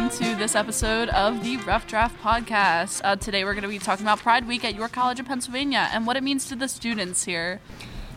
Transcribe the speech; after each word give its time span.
guys, 0.00 0.18
welcome 0.18 0.34
to 0.34 0.38
this 0.38 0.54
episode 0.54 1.08
of 1.10 1.42
the 1.44 1.56
Rough 1.58 1.86
Draft 1.86 2.20
Podcast. 2.22 3.00
Uh, 3.04 3.16
today 3.16 3.44
we're 3.44 3.52
going 3.54 3.62
to 3.62 3.68
be 3.68 3.78
talking 3.78 4.04
about 4.04 4.18
Pride 4.18 4.46
Week 4.46 4.64
at 4.64 4.74
York 4.74 4.92
College 4.92 5.20
of 5.20 5.26
Pennsylvania 5.26 5.88
and 5.92 6.06
what 6.06 6.16
it 6.16 6.22
means 6.22 6.46
to 6.48 6.56
the 6.56 6.68
students 6.68 7.24
here. 7.24 7.60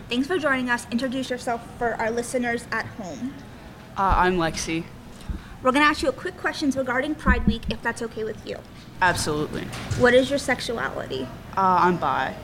Thanks 0.10 0.28
for 0.28 0.38
joining 0.38 0.70
us. 0.70 0.88
Introduce 0.92 1.30
yourself 1.30 1.62
for 1.78 1.96
our 1.96 2.12
listeners 2.12 2.68
at 2.72 2.86
home. 2.86 3.34
Uh, 3.98 4.14
I'm 4.18 4.38
Lexi. 4.38 4.86
We're 5.62 5.72
going 5.72 5.84
to 5.84 5.90
ask 5.90 6.02
you 6.02 6.10
a 6.10 6.14
quick 6.14 6.38
questions 6.38 6.78
regarding 6.78 7.16
Pride 7.16 7.46
Week, 7.48 7.64
if 7.70 7.82
that's 7.82 8.02
okay 8.02 8.24
with 8.24 8.46
you. 8.48 8.58
Absolutely. 9.02 9.64
What 10.00 10.14
is 10.14 10.30
your 10.30 10.40
sexuality? 10.40 11.24
Uh, 11.58 11.80
I'm 11.82 11.98
bi. 11.98 12.36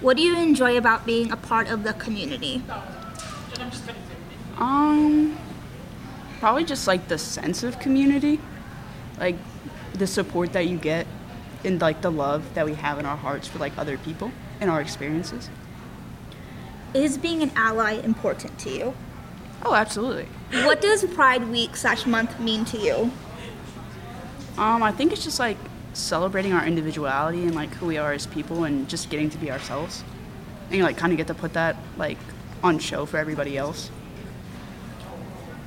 What 0.00 0.16
do 0.16 0.22
you 0.22 0.36
enjoy 0.36 0.76
about 0.76 1.06
being 1.06 1.32
a 1.32 1.36
part 1.36 1.68
of 1.68 1.82
the 1.82 1.94
community? 1.94 2.62
Um, 4.56 5.36
probably 6.44 6.62
just 6.62 6.86
like 6.86 7.08
the 7.08 7.16
sense 7.16 7.62
of 7.62 7.78
community, 7.78 8.38
like 9.18 9.34
the 9.94 10.06
support 10.06 10.52
that 10.52 10.66
you 10.66 10.76
get, 10.76 11.06
and 11.64 11.80
like 11.80 12.02
the 12.02 12.10
love 12.10 12.52
that 12.52 12.66
we 12.66 12.74
have 12.74 12.98
in 12.98 13.06
our 13.06 13.16
hearts 13.16 13.48
for 13.48 13.58
like 13.58 13.72
other 13.78 13.96
people 13.96 14.30
and 14.60 14.70
our 14.70 14.78
experiences. 14.82 15.48
Is 16.92 17.16
being 17.16 17.42
an 17.42 17.50
ally 17.56 17.92
important 17.92 18.58
to 18.58 18.68
you? 18.68 18.94
Oh, 19.64 19.72
absolutely. 19.72 20.28
What 20.66 20.82
does 20.82 21.02
Pride 21.06 21.48
Week 21.48 21.76
slash 21.76 22.04
month 22.04 22.38
mean 22.38 22.66
to 22.66 22.76
you? 22.76 23.10
Um, 24.58 24.82
I 24.82 24.92
think 24.92 25.12
it's 25.12 25.24
just 25.24 25.38
like 25.38 25.56
celebrating 25.94 26.52
our 26.52 26.66
individuality 26.66 27.44
and 27.44 27.54
like 27.54 27.72
who 27.76 27.86
we 27.86 27.96
are 27.96 28.12
as 28.12 28.26
people 28.26 28.64
and 28.64 28.86
just 28.86 29.08
getting 29.08 29.30
to 29.30 29.38
be 29.38 29.50
ourselves. 29.50 30.04
And 30.68 30.76
you 30.76 30.82
like 30.82 30.98
kind 30.98 31.10
of 31.10 31.16
get 31.16 31.28
to 31.28 31.34
put 31.34 31.54
that 31.54 31.76
like 31.96 32.18
on 32.62 32.78
show 32.78 33.06
for 33.06 33.16
everybody 33.16 33.56
else. 33.56 33.90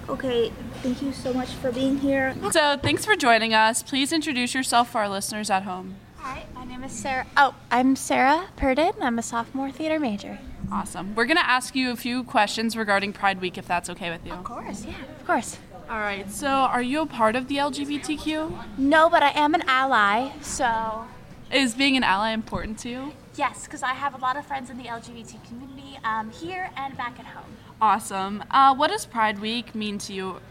Okay, 0.09 0.53
thank 0.81 1.01
you 1.01 1.11
so 1.13 1.33
much 1.33 1.49
for 1.49 1.71
being 1.71 1.97
here. 1.97 2.35
So, 2.51 2.77
thanks 2.77 3.05
for 3.05 3.15
joining 3.15 3.53
us. 3.53 3.83
Please 3.83 4.11
introduce 4.11 4.53
yourself 4.53 4.89
for 4.91 4.99
our 4.99 5.09
listeners 5.09 5.49
at 5.49 5.63
home. 5.63 5.95
Hi, 6.17 6.45
my 6.53 6.65
name 6.65 6.83
is 6.83 6.91
Sarah. 6.91 7.25
Oh, 7.35 7.55
I'm 7.71 7.95
Sarah 7.95 8.47
Purdon. 8.55 8.93
I'm 9.01 9.17
a 9.19 9.21
sophomore 9.23 9.71
theater 9.71 9.99
major. 9.99 10.39
Awesome. 10.71 11.15
We're 11.15 11.25
going 11.25 11.37
to 11.37 11.47
ask 11.49 11.75
you 11.75 11.91
a 11.91 11.95
few 11.95 12.23
questions 12.23 12.75
regarding 12.75 13.13
Pride 13.13 13.39
Week, 13.39 13.57
if 13.57 13.65
that's 13.67 13.89
okay 13.91 14.09
with 14.09 14.25
you. 14.25 14.33
Of 14.33 14.43
course, 14.43 14.85
yeah, 14.85 14.95
of 15.19 15.25
course. 15.25 15.57
All 15.89 15.99
right. 15.99 16.29
So, 16.29 16.47
are 16.47 16.81
you 16.81 17.01
a 17.01 17.05
part 17.05 17.35
of 17.35 17.47
the 17.47 17.55
LGBTQ? 17.57 18.77
No, 18.77 19.09
but 19.09 19.23
I 19.23 19.29
am 19.29 19.53
an 19.53 19.63
ally, 19.67 20.31
so 20.41 21.05
Is 21.51 21.73
being 21.75 21.95
an 21.95 22.03
ally 22.03 22.31
important 22.31 22.77
to 22.79 22.89
you? 22.89 23.13
yes, 23.35 23.65
because 23.65 23.83
I 23.83 23.93
have 23.93 24.15
a 24.15 24.17
lot 24.17 24.35
of 24.35 24.45
friends 24.47 24.69
in 24.71 24.77
the 24.79 24.85
LGBT 24.85 25.47
community 25.47 25.99
um, 26.03 26.31
here 26.31 26.71
and 26.75 26.97
back 26.97 27.19
at 27.19 27.25
home. 27.27 27.45
Awesome. 27.79 28.43
Uh, 28.49 28.73
what 28.75 28.89
does 28.89 29.05
Pride 29.05 29.39
Week 29.39 29.75
mean 29.75 29.99
to 29.99 30.13
you? 30.13 30.41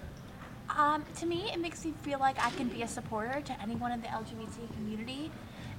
Um, 0.76 1.04
to 1.20 1.26
me, 1.26 1.50
it 1.52 1.58
makes 1.58 1.84
me 1.86 1.94
feel 2.02 2.18
like 2.18 2.36
I 2.38 2.50
can 2.50 2.68
be 2.68 2.82
a 2.82 2.88
supporter 2.88 3.40
to 3.40 3.62
anyone 3.62 3.92
in 3.92 4.02
the 4.02 4.08
LGBT 4.08 4.72
community, 4.74 5.30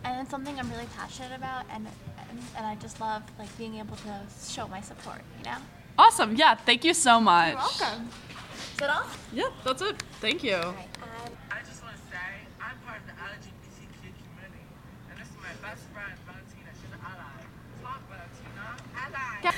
and 0.04 0.20
it's 0.22 0.32
something 0.32 0.60
I'm 0.60 0.70
really 0.72 0.88
passionate 0.98 1.36
about, 1.38 1.66
and 1.72 1.88
and, 2.30 2.40
and 2.58 2.66
I 2.66 2.76
just 2.76 3.00
love 3.00 3.22
like 3.38 3.56
being 3.58 3.76
able 3.76 3.96
to 3.98 4.22
show 4.50 4.68
my 4.68 4.82
support. 4.82 5.22
You 5.38 5.46
know. 5.46 5.58
Awesome. 6.00 6.36
Yeah. 6.36 6.56
Thank 6.56 6.84
you 6.84 6.96
so 6.96 7.22
much. 7.22 7.54
You're 7.54 7.62
Is 7.62 8.78
that 8.78 8.90
all? 8.90 9.06
Yeah, 9.32 9.50
that's 9.64 9.82
it. 9.84 10.02
Thank 10.20 10.44
you. 10.44 10.56
Um, 10.56 10.76
I 11.52 11.60
just 11.68 11.84
want 11.84 11.96
to 11.96 12.02
say 12.12 12.28
I'm 12.60 12.78
part 12.86 13.00
of 13.02 13.06
the 13.06 13.14
LGBTQ 13.14 14.02
community, 14.02 14.66
and 15.12 15.20
this 15.20 15.28
is 15.28 15.38
my 15.38 15.68
best 15.68 15.84
friend 15.94 16.14
Valentina. 16.26 16.72
She's 16.74 16.92
an 16.92 17.00
ally. 17.06 17.46
Talk 17.84 18.02
Valentina. 18.10 19.44
Ally. 19.46 19.54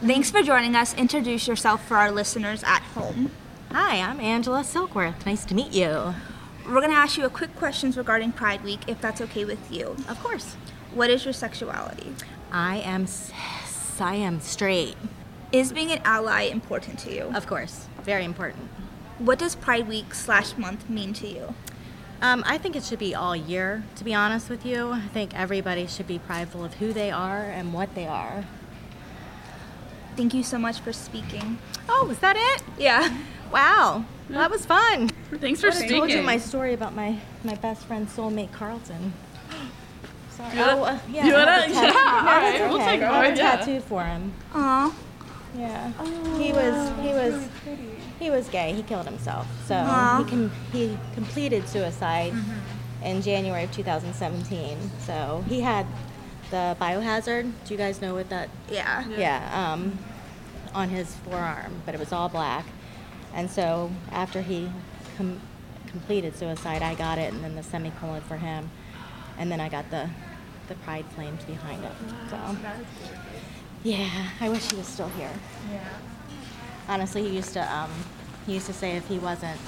Thanks 0.00 0.30
for 0.30 0.42
joining 0.42 0.74
us. 0.74 0.94
Introduce 0.94 1.46
yourself 1.46 1.86
for 1.86 1.98
our 1.98 2.10
listeners 2.10 2.62
at 2.64 2.80
home. 2.94 3.30
Hi, 3.70 4.00
I'm 4.00 4.20
Angela 4.20 4.60
Silkworth. 4.60 5.26
Nice 5.26 5.44
to 5.46 5.54
meet 5.54 5.72
you. 5.72 6.14
We're 6.66 6.80
going 6.80 6.90
to 6.90 6.96
ask 6.96 7.16
you 7.16 7.24
a 7.24 7.30
quick 7.30 7.54
questions 7.56 7.96
regarding 7.96 8.32
Pride 8.32 8.62
Week, 8.62 8.80
if 8.86 9.00
that's 9.00 9.20
okay 9.22 9.44
with 9.44 9.70
you. 9.72 9.96
Of 10.08 10.18
course. 10.22 10.54
What 10.94 11.10
is 11.10 11.24
your 11.24 11.34
sexuality? 11.34 12.14
I 12.50 12.78
am 12.78 13.04
s- 13.04 13.30
I 14.00 14.14
am 14.14 14.40
straight. 14.40 14.96
Is 15.52 15.72
being 15.72 15.90
an 15.90 16.00
ally 16.04 16.42
important 16.42 16.98
to 17.00 17.14
you? 17.14 17.22
Of 17.34 17.46
course. 17.46 17.88
Very 18.02 18.24
important. 18.24 18.68
What 19.18 19.38
does 19.38 19.54
Pride 19.56 19.88
Week 19.88 20.14
slash 20.14 20.56
month 20.56 20.88
mean 20.88 21.12
to 21.14 21.26
you? 21.26 21.54
Um, 22.22 22.42
I 22.46 22.58
think 22.58 22.74
it 22.76 22.84
should 22.84 22.98
be 22.98 23.14
all 23.14 23.34
year, 23.36 23.84
to 23.96 24.04
be 24.04 24.14
honest 24.14 24.48
with 24.50 24.64
you. 24.64 24.90
I 24.92 25.00
think 25.12 25.34
everybody 25.38 25.86
should 25.86 26.06
be 26.06 26.18
prideful 26.18 26.64
of 26.64 26.74
who 26.74 26.92
they 26.92 27.10
are 27.10 27.42
and 27.44 27.72
what 27.72 27.94
they 27.94 28.06
are. 28.06 28.44
Thank 30.16 30.34
you 30.34 30.42
so 30.42 30.58
much 30.58 30.80
for 30.80 30.92
speaking. 30.92 31.58
Oh, 31.88 32.04
was 32.08 32.18
that 32.20 32.36
it? 32.36 32.62
Yeah. 32.78 33.16
Wow. 33.52 34.04
That 34.30 34.50
was 34.50 34.66
fun. 34.66 35.08
Thanks 35.36 35.60
for 35.60 35.68
I 35.68 35.86
told 35.86 36.10
you 36.10 36.22
my 36.22 36.36
story 36.38 36.74
about 36.74 36.94
my, 36.94 37.18
my 37.44 37.54
best 37.56 37.84
friend 37.86 38.06
soulmate 38.08 38.52
Carlton. 38.52 39.12
Sorry. 40.30 40.54
You 40.54 40.60
wanna- 40.60 40.76
oh, 40.76 40.84
uh, 40.84 40.98
yeah. 41.10 41.24
you 41.26 41.34
I 41.34 41.38
have 41.38 41.48
wanna- 41.48 41.62
a 41.62 41.74
tattoo. 41.74 41.86
yeah, 41.86 41.92
No, 41.92 42.18
all 42.18 42.24
right, 42.24 42.58
that's 42.58 42.72
we'll 42.74 42.78
take. 42.78 43.02
I 43.02 43.24
have 43.24 43.24
a 43.24 43.36
Yeah. 43.36 43.56
tattoo 43.56 43.80
for 43.80 44.04
him. 44.04 44.32
Aw. 44.54 44.94
Yeah. 45.56 45.92
he 46.38 46.52
was 46.52 46.90
he 47.00 47.08
was 47.08 47.48
he 48.20 48.30
was 48.30 48.48
gay. 48.48 48.72
He 48.74 48.82
killed 48.82 49.06
himself. 49.06 49.46
So 49.66 49.74
Aw. 49.76 50.22
he 50.24 50.30
com- 50.30 50.52
he 50.72 50.98
completed 51.14 51.66
suicide 51.68 52.34
in 53.02 53.22
January 53.22 53.64
of 53.64 53.72
2017. 53.72 54.76
So 55.06 55.42
he 55.48 55.60
had 55.62 55.86
the 56.50 56.76
biohazard. 56.80 57.50
Do 57.64 57.74
you 57.74 57.78
guys 57.78 58.00
know 58.02 58.14
what 58.14 58.28
that? 58.28 58.50
Yeah. 58.70 59.04
Yeah. 59.08 59.72
um, 59.72 59.98
on 60.74 60.90
his 60.90 61.14
forearm, 61.16 61.80
but 61.86 61.94
it 61.94 61.98
was 61.98 62.12
all 62.12 62.28
black. 62.28 62.66
And 63.38 63.48
so 63.48 63.92
after 64.10 64.42
he 64.42 64.68
com- 65.16 65.40
completed 65.86 66.36
suicide, 66.36 66.82
I 66.82 66.96
got 66.96 67.18
it, 67.18 67.32
and 67.32 67.44
then 67.44 67.54
the 67.54 67.62
semicolon 67.62 68.20
for 68.22 68.36
him, 68.36 68.68
and 69.38 69.50
then 69.52 69.60
I 69.60 69.68
got 69.68 69.88
the 69.90 70.10
the 70.66 70.74
pride 70.74 71.06
flames 71.14 71.44
behind 71.44 71.84
it. 71.84 71.92
So. 72.28 72.56
Yeah, 73.84 74.10
I 74.40 74.48
wish 74.48 74.68
he 74.70 74.76
was 74.76 74.88
still 74.88 75.08
here. 75.10 75.30
Yeah. 75.72 75.88
Honestly, 76.88 77.22
he 77.22 77.36
used 77.36 77.52
to 77.52 77.62
um, 77.72 77.90
he 78.44 78.54
used 78.54 78.66
to 78.66 78.72
say 78.72 78.96
if 78.96 79.06
he 79.06 79.20
wasn't 79.20 79.60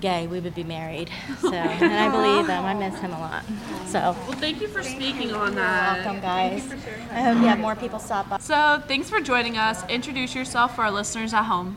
gay, 0.00 0.26
we 0.26 0.40
would 0.40 0.56
be 0.56 0.64
married. 0.64 1.08
So, 1.40 1.52
and 1.54 1.94
I 1.94 2.08
believe 2.10 2.48
him. 2.48 2.64
I 2.64 2.74
miss 2.74 2.98
him 2.98 3.12
a 3.12 3.18
lot. 3.20 3.44
So, 3.86 3.98
Well, 4.00 4.38
thank 4.38 4.60
you 4.60 4.68
for 4.68 4.82
speaking 4.82 5.32
on 5.32 5.54
that. 5.54 6.04
welcome, 6.04 6.20
guys. 6.20 6.72
I 7.10 7.20
hope 7.20 7.36
you 7.38 7.46
have 7.48 7.58
more 7.58 7.76
people 7.76 7.98
stop 7.98 8.28
by. 8.30 8.38
So, 8.38 8.82
thanks 8.88 9.10
for 9.10 9.20
joining 9.20 9.56
us. 9.58 9.86
Introduce 9.88 10.34
yourself 10.34 10.74
for 10.74 10.82
our 10.82 10.90
listeners 10.90 11.32
at 11.34 11.44
home. 11.44 11.76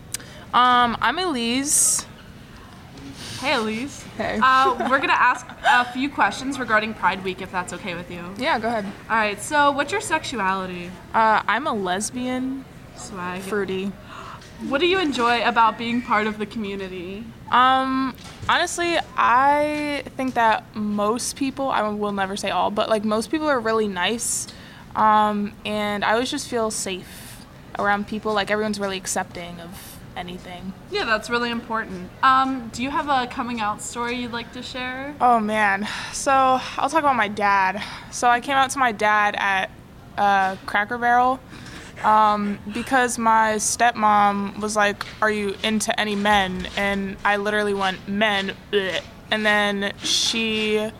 Um, 0.55 0.95
I'm 1.01 1.19
Elise. 1.19 2.05
Hey, 3.41 3.55
Elise. 3.55 4.01
Hey. 4.15 4.39
Uh, 4.41 4.87
we're 4.89 5.01
gonna 5.01 5.11
ask 5.11 5.45
a 5.67 5.83
few 5.91 6.09
questions 6.09 6.57
regarding 6.57 6.93
Pride 6.93 7.21
Week, 7.25 7.41
if 7.41 7.51
that's 7.51 7.73
okay 7.73 7.93
with 7.93 8.09
you. 8.09 8.23
Yeah, 8.37 8.57
go 8.57 8.69
ahead. 8.69 8.85
All 9.09 9.17
right. 9.17 9.41
So, 9.41 9.71
what's 9.71 9.91
your 9.91 9.99
sexuality? 9.99 10.91
Uh, 11.13 11.43
I'm 11.45 11.67
a 11.67 11.73
lesbian, 11.73 12.63
Swag. 12.95 13.41
fruity. 13.41 13.87
What 14.69 14.79
do 14.79 14.87
you 14.87 14.97
enjoy 14.97 15.43
about 15.43 15.77
being 15.77 16.01
part 16.01 16.25
of 16.25 16.37
the 16.37 16.45
community? 16.45 17.25
Um, 17.51 18.15
honestly, 18.47 18.97
I 19.17 20.03
think 20.15 20.35
that 20.35 20.73
most 20.73 21.35
people, 21.35 21.67
I 21.67 21.85
will 21.89 22.13
never 22.13 22.37
say 22.37 22.51
all, 22.51 22.71
but 22.71 22.87
like 22.87 23.03
most 23.03 23.29
people 23.29 23.47
are 23.47 23.59
really 23.59 23.89
nice. 23.89 24.47
Um, 24.95 25.51
and 25.65 26.05
I 26.05 26.13
always 26.13 26.31
just 26.31 26.47
feel 26.47 26.71
safe 26.71 27.45
around 27.77 28.07
people. 28.07 28.33
Like 28.33 28.49
everyone's 28.49 28.79
really 28.79 28.95
accepting 28.95 29.59
of 29.59 29.94
anything. 30.15 30.73
Yeah, 30.91 31.05
that's 31.05 31.29
really 31.29 31.49
important. 31.51 32.09
Um, 32.23 32.69
do 32.73 32.83
you 32.83 32.89
have 32.89 33.09
a 33.09 33.27
coming 33.27 33.59
out 33.59 33.81
story 33.81 34.15
you'd 34.15 34.31
like 34.31 34.51
to 34.53 34.61
share? 34.61 35.15
Oh 35.21 35.39
man. 35.39 35.87
So 36.13 36.31
I'll 36.31 36.89
talk 36.89 36.99
about 36.99 37.15
my 37.15 37.27
dad. 37.27 37.83
So 38.11 38.27
I 38.27 38.41
came 38.41 38.55
out 38.55 38.69
to 38.71 38.79
my 38.79 38.91
dad 38.91 39.35
at 39.37 39.69
uh, 40.17 40.55
Cracker 40.65 40.97
Barrel 40.97 41.39
um, 42.03 42.59
because 42.73 43.17
my 43.17 43.55
stepmom 43.55 44.59
was 44.59 44.75
like, 44.75 45.05
"Are 45.21 45.31
you 45.31 45.55
into 45.63 45.97
any 45.99 46.15
men?" 46.15 46.67
And 46.77 47.17
I 47.23 47.37
literally 47.37 47.73
went, 47.73 48.07
"Men." 48.07 48.53
bleh." 48.71 49.01
And 49.31 49.45
then 49.45 49.93
she 50.03 50.91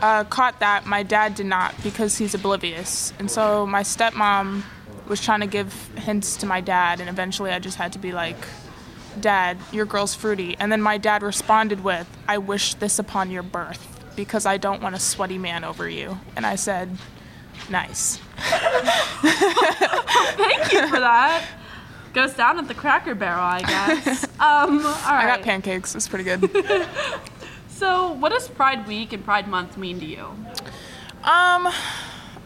uh, 0.00 0.24
caught 0.24 0.60
that 0.60 0.86
my 0.86 1.02
dad 1.02 1.34
did 1.34 1.46
not 1.46 1.74
because 1.82 2.18
he's 2.18 2.34
oblivious. 2.34 3.12
And 3.18 3.30
so 3.30 3.66
my 3.66 3.82
stepmom 3.82 4.62
was 5.06 5.20
trying 5.20 5.40
to 5.40 5.46
give 5.46 5.72
hints 5.96 6.36
to 6.38 6.46
my 6.46 6.60
dad, 6.60 7.00
and 7.00 7.08
eventually 7.08 7.50
I 7.50 7.58
just 7.58 7.76
had 7.76 7.92
to 7.94 7.98
be 7.98 8.12
like, 8.12 8.36
Dad, 9.20 9.56
your 9.72 9.86
girl's 9.86 10.14
fruity. 10.14 10.56
And 10.58 10.70
then 10.70 10.82
my 10.82 10.98
dad 10.98 11.22
responded 11.22 11.82
with, 11.82 12.06
I 12.28 12.36
wish 12.38 12.74
this 12.74 12.98
upon 12.98 13.30
your 13.30 13.42
birth 13.42 14.14
because 14.14 14.44
I 14.44 14.58
don't 14.58 14.82
want 14.82 14.94
a 14.94 14.98
sweaty 14.98 15.38
man 15.38 15.64
over 15.64 15.88
you. 15.88 16.18
And 16.36 16.44
I 16.44 16.56
said, 16.56 16.98
Nice. 17.70 18.18
Thank 19.16 20.72
you 20.72 20.86
for 20.88 21.00
that. 21.00 21.46
Goes 22.12 22.34
down 22.34 22.58
at 22.58 22.68
the 22.68 22.74
Cracker 22.74 23.14
Barrel, 23.14 23.42
I 23.42 23.62
guess. 23.62 24.24
um, 24.40 24.84
all 24.84 24.94
I 25.04 25.26
got 25.26 25.42
pancakes. 25.42 25.94
It's 25.94 26.08
pretty 26.08 26.24
good. 26.24 26.50
So, 27.68 28.12
what 28.12 28.30
does 28.32 28.48
Pride 28.48 28.86
Week 28.86 29.12
and 29.12 29.22
Pride 29.22 29.48
Month 29.48 29.76
mean 29.76 30.00
to 30.00 30.06
you? 30.06 30.24
Um, 31.22 31.68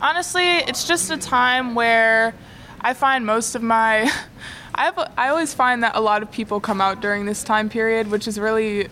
honestly, 0.03 0.43
it's 0.43 0.89
just 0.89 1.09
a 1.13 1.17
time 1.17 1.77
where 1.77 2.35
I 2.81 2.95
find 2.95 3.27
most 3.27 3.55
of 3.55 3.63
my. 3.63 4.11
I 4.75 4.85
have. 4.85 5.13
I 5.17 5.29
always 5.29 5.53
find 5.53 5.83
that 5.83 5.97
a 5.97 6.01
lot 6.01 6.23
of 6.23 6.31
people 6.31 6.61
come 6.61 6.81
out 6.81 7.01
during 7.01 7.27
this 7.27 7.43
time 7.45 7.69
period, 7.69 8.11
which 8.11 8.27
is 8.29 8.39
really 8.39 8.89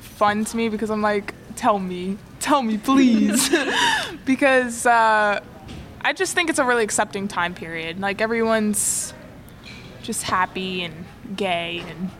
fun 0.00 0.44
to 0.44 0.56
me 0.56 0.68
because 0.68 0.90
I'm 0.90 1.02
like, 1.02 1.34
tell 1.56 1.78
me, 1.78 2.18
tell 2.40 2.62
me, 2.62 2.78
please. 2.78 3.50
because 4.24 4.86
uh, 4.86 5.40
I 6.02 6.12
just 6.12 6.34
think 6.34 6.50
it's 6.50 6.58
a 6.58 6.64
really 6.64 6.84
accepting 6.84 7.26
time 7.28 7.54
period. 7.54 8.00
Like 8.00 8.20
everyone's 8.20 9.12
just 10.02 10.22
happy 10.24 10.82
and 10.82 11.06
gay 11.34 11.82
and 11.88 12.10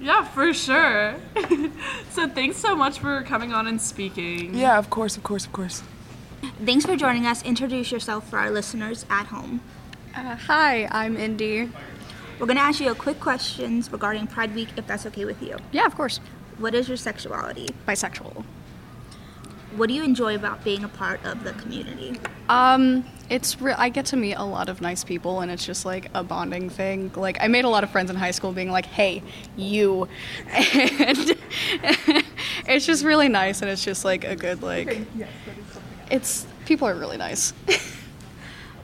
Yeah, 0.00 0.24
for 0.24 0.54
sure. 0.54 1.16
so 2.10 2.28
thanks 2.28 2.56
so 2.56 2.74
much 2.76 3.00
for 3.00 3.22
coming 3.24 3.52
on 3.52 3.66
and 3.66 3.80
speaking. 3.82 4.54
yeah, 4.54 4.78
of 4.78 4.88
course, 4.88 5.16
of 5.16 5.22
course, 5.24 5.44
of 5.44 5.52
course. 5.52 5.82
Thanks 6.64 6.86
for 6.86 6.96
joining 6.96 7.26
us. 7.26 7.42
Introduce 7.42 7.90
yourself 7.92 8.30
for 8.30 8.38
our 8.38 8.50
listeners 8.50 9.04
at 9.10 9.26
home. 9.26 9.60
Uh, 10.14 10.34
hi, 10.34 10.88
I'm 10.90 11.16
Indy. 11.16 11.70
We're 12.38 12.46
going 12.46 12.56
to 12.56 12.62
ask 12.62 12.80
you 12.80 12.90
a 12.90 12.94
quick 12.94 13.20
questions 13.20 13.92
regarding 13.92 14.26
Pride 14.26 14.54
Week, 14.54 14.68
if 14.76 14.86
that's 14.86 15.06
okay 15.06 15.24
with 15.24 15.40
you. 15.42 15.56
Yeah, 15.72 15.86
of 15.86 15.94
course. 15.94 16.18
What 16.58 16.74
is 16.74 16.88
your 16.88 16.96
sexuality? 16.96 17.68
Bisexual. 17.86 18.44
What 19.76 19.88
do 19.88 19.94
you 19.94 20.02
enjoy 20.02 20.34
about 20.34 20.64
being 20.64 20.82
a 20.82 20.88
part 20.88 21.24
of 21.24 21.44
the 21.44 21.52
community? 21.52 22.18
Um, 22.48 23.04
it's 23.28 23.60
re- 23.60 23.74
I 23.74 23.88
get 23.88 24.04
to 24.06 24.16
meet 24.16 24.34
a 24.34 24.42
lot 24.42 24.68
of 24.68 24.80
nice 24.80 25.04
people, 25.04 25.42
and 25.42 25.50
it's 25.50 25.64
just 25.64 25.84
like 25.84 26.10
a 26.12 26.24
bonding 26.24 26.70
thing. 26.70 27.12
Like 27.14 27.38
I 27.40 27.46
made 27.46 27.64
a 27.64 27.68
lot 27.68 27.84
of 27.84 27.90
friends 27.90 28.10
in 28.10 28.16
high 28.16 28.32
school, 28.32 28.50
being 28.52 28.72
like, 28.72 28.86
"Hey, 28.86 29.22
you," 29.56 30.08
and 30.48 31.36
it's 32.66 32.84
just 32.84 33.04
really 33.04 33.28
nice, 33.28 33.62
and 33.62 33.70
it's 33.70 33.84
just 33.84 34.04
like 34.04 34.24
a 34.24 34.34
good 34.34 34.60
like. 34.60 35.06
It's 36.10 36.48
people 36.66 36.88
are 36.88 36.96
really 36.96 37.16
nice. 37.16 37.52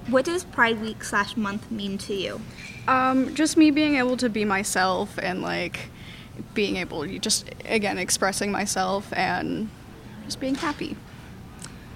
What 0.08 0.24
does 0.24 0.44
Pride 0.44 0.80
Week 0.80 1.02
slash 1.02 1.36
month 1.36 1.70
mean 1.70 1.98
to 1.98 2.14
you? 2.14 2.40
Um, 2.86 3.34
just 3.34 3.56
me 3.56 3.70
being 3.70 3.96
able 3.96 4.16
to 4.18 4.28
be 4.28 4.44
myself 4.44 5.18
and 5.18 5.42
like 5.42 5.90
being 6.54 6.76
able 6.76 7.04
to 7.04 7.18
just 7.18 7.50
again 7.64 7.98
expressing 7.98 8.52
myself 8.52 9.12
and 9.12 9.68
just 10.24 10.38
being 10.38 10.54
happy. 10.54 10.96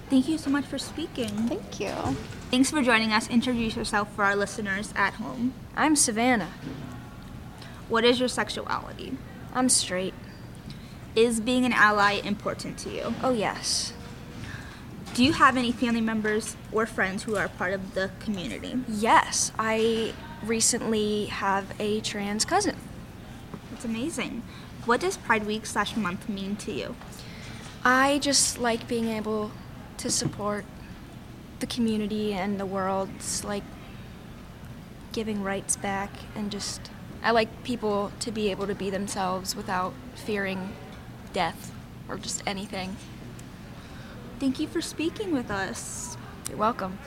Thank 0.09 0.27
you 0.27 0.37
so 0.37 0.49
much 0.49 0.65
for 0.65 0.77
speaking. 0.77 1.29
Thank 1.47 1.79
you. 1.79 1.93
Thanks 2.51 2.69
for 2.69 2.81
joining 2.81 3.13
us. 3.13 3.29
Introduce 3.29 3.77
yourself 3.77 4.13
for 4.13 4.25
our 4.25 4.35
listeners 4.35 4.93
at 4.93 5.13
home. 5.13 5.53
I'm 5.73 5.95
Savannah. 5.95 6.51
What 7.87 8.03
is 8.03 8.19
your 8.19 8.27
sexuality? 8.27 9.17
I'm 9.53 9.69
straight. 9.69 10.13
Is 11.15 11.39
being 11.39 11.63
an 11.65 11.71
ally 11.71 12.21
important 12.25 12.77
to 12.79 12.89
you? 12.89 13.13
Oh, 13.23 13.31
yes. 13.31 13.93
Do 15.13 15.25
you 15.25 15.33
have 15.33 15.57
any 15.57 15.73
family 15.73 15.99
members 15.99 16.55
or 16.71 16.85
friends 16.85 17.23
who 17.23 17.35
are 17.35 17.49
part 17.49 17.73
of 17.73 17.95
the 17.95 18.11
community? 18.21 18.77
Yes, 18.87 19.51
I 19.59 20.13
recently 20.41 21.25
have 21.25 21.73
a 21.81 21.99
trans 21.99 22.45
cousin. 22.45 22.77
That's 23.69 23.83
amazing. 23.83 24.41
What 24.85 25.01
does 25.01 25.17
Pride 25.17 25.45
Week 25.45 25.65
slash 25.65 25.97
month 25.97 26.29
mean 26.29 26.55
to 26.57 26.71
you? 26.71 26.95
I 27.83 28.19
just 28.19 28.57
like 28.57 28.87
being 28.87 29.09
able 29.09 29.51
to 29.97 30.09
support 30.09 30.63
the 31.59 31.67
community 31.67 32.33
and 32.33 32.57
the 32.57 32.65
world's 32.65 33.43
like 33.43 33.63
giving 35.11 35.43
rights 35.43 35.75
back 35.75 36.09
and 36.35 36.49
just 36.49 36.89
I 37.21 37.31
like 37.31 37.63
people 37.63 38.13
to 38.21 38.31
be 38.31 38.49
able 38.49 38.65
to 38.65 38.75
be 38.75 38.89
themselves 38.89 39.57
without 39.57 39.93
fearing 40.15 40.73
death 41.33 41.71
or 42.07 42.17
just 42.17 42.41
anything. 42.47 42.95
Thank 44.41 44.59
you 44.59 44.65
for 44.65 44.81
speaking 44.81 45.33
with 45.33 45.51
us. 45.51 46.17
You're 46.49 46.57
welcome. 46.57 46.97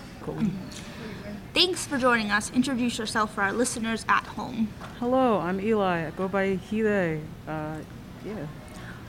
Thanks 1.52 1.84
for 1.84 1.98
joining 1.98 2.30
us. 2.30 2.52
Introduce 2.52 2.96
yourself 2.96 3.34
for 3.34 3.42
our 3.42 3.52
listeners 3.52 4.06
at 4.08 4.22
home. 4.22 4.68
Hello, 5.00 5.40
I'm 5.40 5.60
Eli. 5.60 6.06
I 6.06 6.10
go 6.10 6.28
by 6.28 6.54
Hide. 6.70 7.22
Uh, 7.48 7.78
yeah. 8.24 8.46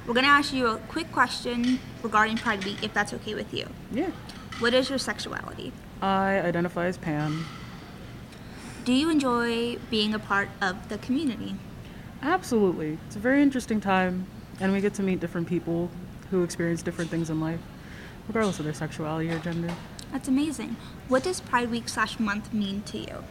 We're 0.07 0.15
going 0.15 0.23
to 0.23 0.31
ask 0.31 0.51
you 0.51 0.65
a 0.65 0.77
quick 0.87 1.11
question 1.11 1.79
regarding 2.01 2.37
Pride 2.37 2.65
Week, 2.65 2.81
if 2.81 2.95
that's 2.95 3.13
okay 3.13 3.35
with 3.35 3.53
you. 3.53 3.67
Yeah. 3.91 4.09
What 4.57 4.73
is 4.73 4.89
your 4.89 4.97
sexuality? 4.97 5.71
I 6.01 6.39
identify 6.39 6.87
as 6.87 6.97
pan. 6.97 7.45
Do 8.85 8.93
you 8.93 9.11
enjoy 9.11 9.77
being 9.91 10.15
a 10.15 10.19
part 10.19 10.49
of 10.63 10.89
the 10.89 10.97
community? 10.97 11.57
Absolutely. 12.23 12.97
It's 13.05 13.17
a 13.17 13.19
very 13.19 13.43
interesting 13.43 13.79
time, 13.79 14.25
and 14.59 14.73
we 14.73 14.81
get 14.81 14.95
to 14.95 15.03
meet 15.03 15.19
different 15.19 15.47
people 15.47 15.91
who 16.31 16.43
experience 16.43 16.81
different 16.81 17.11
things 17.11 17.29
in 17.29 17.39
life, 17.39 17.59
regardless 18.27 18.59
of 18.59 18.65
their 18.65 18.73
sexuality 18.73 19.29
or 19.29 19.39
gender. 19.39 19.73
That's 20.11 20.27
amazing. 20.27 20.77
What 21.07 21.23
does 21.23 21.41
Pride 21.41 21.69
Week 21.69 21.89
slash 21.89 22.19
month 22.19 22.53
mean 22.53 22.83
to 22.83 22.97
you? 22.97 23.23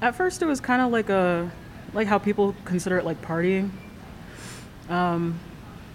At 0.00 0.14
first, 0.14 0.42
it 0.42 0.46
was 0.46 0.60
kind 0.60 0.80
of 0.80 0.90
like 0.90 1.08
a, 1.10 1.50
like 1.92 2.06
how 2.06 2.18
people 2.18 2.54
consider 2.64 2.98
it 2.98 3.04
like 3.04 3.20
partying, 3.20 3.70
um, 4.88 5.38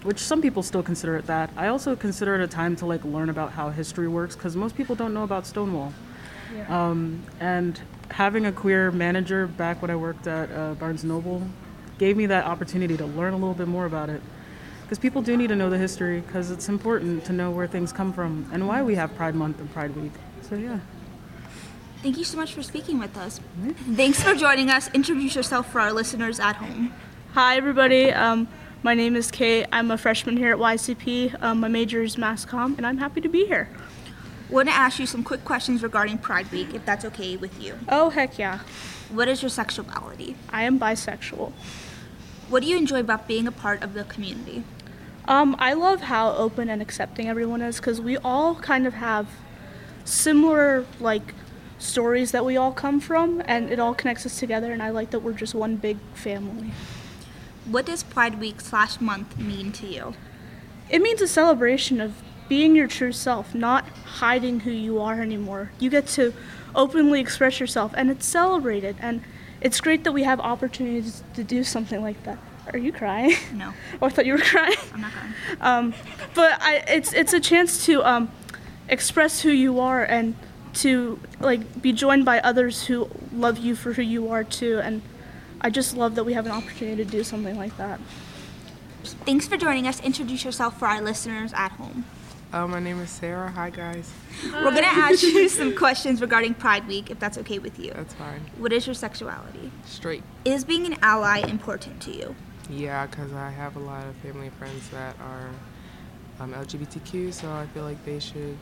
which 0.04 0.19
some 0.19 0.42
people 0.42 0.62
still 0.62 0.83
consider 0.83 1.18
it 1.18 1.25
that. 1.25 1.50
I 1.57 1.68
also 1.68 1.95
consider 1.95 2.36
it 2.36 2.42
a 2.42 2.48
time 2.48 2.75
to 2.77 2.86
like 2.86 3.04
learn 3.04 3.30
about 3.30 3.51
how 3.51 3.69
history 3.69 4.07
works 4.07 4.36
because 4.36 4.56
most 4.56 4.75
people 4.75 4.95
don't 4.95 5.13
know 5.13 5.24
about 5.24 5.48
Stonewall. 5.48 5.94
Um, 6.69 7.24
and 7.39 7.80
having 8.12 8.45
a 8.45 8.51
queer 8.51 8.92
manager 8.92 9.48
back 9.48 9.81
when 9.81 9.92
I 9.92 9.95
worked 9.95 10.28
at 10.28 10.51
uh, 10.51 10.75
Barnes 10.75 11.04
Noble 11.04 11.42
gave 11.98 12.16
me 12.16 12.28
that 12.28 12.45
opportunity 12.45 12.95
to 12.98 13.06
learn 13.06 13.33
a 13.33 13.38
little 13.38 13.54
bit 13.54 13.68
more 13.68 13.86
about 13.86 14.10
it. 14.10 14.21
Because 14.85 14.99
people 14.99 15.23
do 15.23 15.35
need 15.35 15.47
to 15.47 15.55
know 15.55 15.71
the 15.71 15.79
history, 15.79 16.21
because 16.21 16.51
it's 16.51 16.69
important 16.69 17.25
to 17.25 17.33
know 17.33 17.49
where 17.49 17.65
things 17.65 17.91
come 17.91 18.13
from 18.13 18.47
and 18.53 18.67
why 18.67 18.83
we 18.83 18.93
have 18.93 19.15
Pride 19.15 19.33
Month 19.33 19.59
and 19.59 19.71
Pride 19.73 19.95
Week. 19.95 20.11
So, 20.47 20.53
yeah. 20.53 20.79
Thank 22.03 22.19
you 22.19 22.23
so 22.23 22.37
much 22.37 22.53
for 22.53 22.61
speaking 22.61 22.99
with 22.99 23.17
us. 23.17 23.39
Thanks 23.95 24.21
for 24.21 24.35
joining 24.35 24.69
us. 24.69 24.91
Introduce 24.93 25.35
yourself 25.35 25.71
for 25.71 25.81
our 25.81 25.91
listeners 25.91 26.39
at 26.39 26.57
home. 26.57 26.93
Hi, 27.33 27.57
everybody. 27.57 28.11
Um, 28.11 28.47
my 28.83 28.93
name 28.93 29.15
is 29.15 29.31
Kate. 29.31 29.65
I'm 29.71 29.89
a 29.89 29.97
freshman 29.97 30.37
here 30.37 30.51
at 30.51 30.59
YCP. 30.59 31.41
Um, 31.41 31.61
my 31.61 31.67
major 31.67 32.03
is 32.03 32.15
mass 32.15 32.45
comm, 32.45 32.77
and 32.77 32.85
I'm 32.85 32.99
happy 32.99 33.21
to 33.21 33.27
be 33.27 33.47
here. 33.47 33.67
We're 34.51 34.65
to 34.65 34.69
ask 34.69 34.99
you 34.99 35.07
some 35.07 35.23
quick 35.23 35.43
questions 35.43 35.81
regarding 35.81 36.19
Pride 36.19 36.51
Week, 36.51 36.75
if 36.75 36.85
that's 36.85 37.03
okay 37.05 37.37
with 37.37 37.59
you. 37.59 37.79
Oh, 37.89 38.11
heck 38.11 38.37
yeah. 38.37 38.59
What 39.09 39.27
is 39.27 39.41
your 39.41 39.49
sexuality? 39.49 40.35
I 40.51 40.61
am 40.61 40.79
bisexual. 40.79 41.54
What 42.49 42.61
do 42.61 42.69
you 42.69 42.77
enjoy 42.77 42.99
about 42.99 43.27
being 43.27 43.47
a 43.47 43.51
part 43.51 43.81
of 43.81 43.95
the 43.95 44.04
community? 44.04 44.63
Um, 45.27 45.55
I 45.57 45.73
love 45.73 46.01
how 46.01 46.33
open 46.33 46.69
and 46.69 46.81
accepting 46.81 47.27
everyone 47.27 47.61
is 47.61 47.77
because 47.77 47.99
we 47.99 48.17
all 48.17 48.55
kind 48.55 48.85
of 48.85 48.94
have 48.94 49.27
similar, 50.03 50.85
like, 50.99 51.33
stories 51.79 52.31
that 52.31 52.45
we 52.45 52.57
all 52.57 52.71
come 52.71 52.99
from, 52.99 53.41
and 53.45 53.69
it 53.71 53.79
all 53.79 53.94
connects 53.94 54.25
us 54.25 54.39
together, 54.39 54.71
and 54.71 54.83
I 54.83 54.91
like 54.91 55.09
that 55.11 55.19
we're 55.19 55.33
just 55.33 55.55
one 55.55 55.77
big 55.77 55.97
family. 56.13 56.71
What 57.65 57.87
does 57.87 58.03
Pride 58.03 58.39
Week 58.39 58.61
slash 58.61 59.01
month 59.01 59.37
mean 59.37 59.71
to 59.73 59.87
you? 59.87 60.13
It 60.89 61.01
means 61.01 61.21
a 61.21 61.27
celebration 61.27 61.99
of 61.99 62.13
being 62.47 62.75
your 62.75 62.87
true 62.87 63.11
self, 63.11 63.55
not 63.55 63.85
hiding 63.89 64.61
who 64.61 64.71
you 64.71 65.01
are 65.01 65.19
anymore. 65.19 65.71
You 65.79 65.89
get 65.89 66.05
to 66.09 66.33
openly 66.75 67.19
express 67.19 67.59
yourself, 67.59 67.91
and 67.97 68.11
it's 68.11 68.25
celebrated. 68.27 68.95
And 68.99 69.23
it's 69.61 69.81
great 69.81 70.03
that 70.03 70.11
we 70.11 70.23
have 70.23 70.39
opportunities 70.39 71.23
to 71.33 71.44
do 71.44 71.63
something 71.63 72.03
like 72.03 72.23
that. 72.23 72.37
Are 72.74 72.78
you 72.78 72.92
crying? 72.92 73.36
No. 73.54 73.74
oh, 74.02 74.07
I 74.07 74.10
thought 74.10 74.26
you 74.26 74.34
were 74.34 74.40
crying. 74.40 74.78
I'm 74.94 75.02
not 75.02 75.12
crying. 75.12 75.34
Um, 75.62 75.94
but 76.34 76.62
I, 76.62 76.84
it's 76.88 77.14
it's 77.14 77.34
a 77.34 77.40
chance 77.40 77.86
to 77.86 78.04
um, 78.04 78.31
express 78.90 79.42
who 79.42 79.52
you 79.52 79.80
are 79.80 80.04
and 80.04 80.36
to 80.76 81.19
like 81.40 81.81
be 81.81 81.94
joined 81.94 82.26
by 82.26 82.40
others 82.40 82.86
who 82.86 83.10
love 83.34 83.57
you 83.57 83.76
for 83.76 83.94
who 83.94 84.02
you 84.02 84.30
are 84.30 84.44
too. 84.44 84.80
And 84.80 85.02
I 85.62 85.69
just 85.69 85.95
love 85.95 86.16
that 86.16 86.24
we 86.24 86.34
have 86.34 86.45
an 86.45 86.52
opportunity 86.52 87.04
to 87.04 87.10
do 87.10 87.24
something 87.24 87.57
like 87.57 87.78
that. 87.78 88.00
Thanks 89.04 89.48
for 89.48 89.57
joining 89.57 89.88
us. 89.88 90.02
Introduce 90.02 90.44
yourself 90.44 90.80
for 90.80 90.88
our 90.88 91.02
listeners 91.02 91.54
at 91.54 91.72
home. 91.74 92.06
Uh, 92.52 92.68
my 92.68 92.80
name 92.80 93.00
is 93.02 93.10
Sarah. 93.10 93.52
Hi, 93.52 93.69
guys. 93.69 94.12
We're 94.44 94.72
going 94.72 94.78
to 94.78 94.86
ask 94.86 95.24
you 95.24 95.50
some 95.50 95.76
questions 95.78 96.22
regarding 96.22 96.54
Pride 96.54 96.88
Week, 96.88 97.12
if 97.12 97.19
that's 97.19 97.38
okay 97.40 97.60
with 97.60 97.78
you. 97.80 97.92
That's 97.92 98.14
fine. 98.14 98.40
What 98.57 98.72
is 98.72 98.88
your 98.88 98.94
sexuality? 98.94 99.72
Straight. 99.86 100.24
Is 100.45 100.64
being 100.64 100.86
an 100.86 100.98
ally 101.02 101.40
important 101.40 102.02
to 102.04 102.16
you? 102.16 102.36
Yeah, 102.69 103.06
because 103.06 103.31
I 103.34 103.50
have 103.50 103.76
a 103.76 103.80
lot 103.80 104.07
of 104.07 104.16
family 104.18 104.48
and 104.48 104.56
friends 104.56 104.90
that 104.90 105.16
are 105.19 105.50
um, 106.40 106.54
LGBTQ, 106.54 107.34
so 107.34 107.52
I 107.52 107.68
feel 107.68 107.84
like 107.84 108.04
they 108.06 108.19
should 108.19 108.57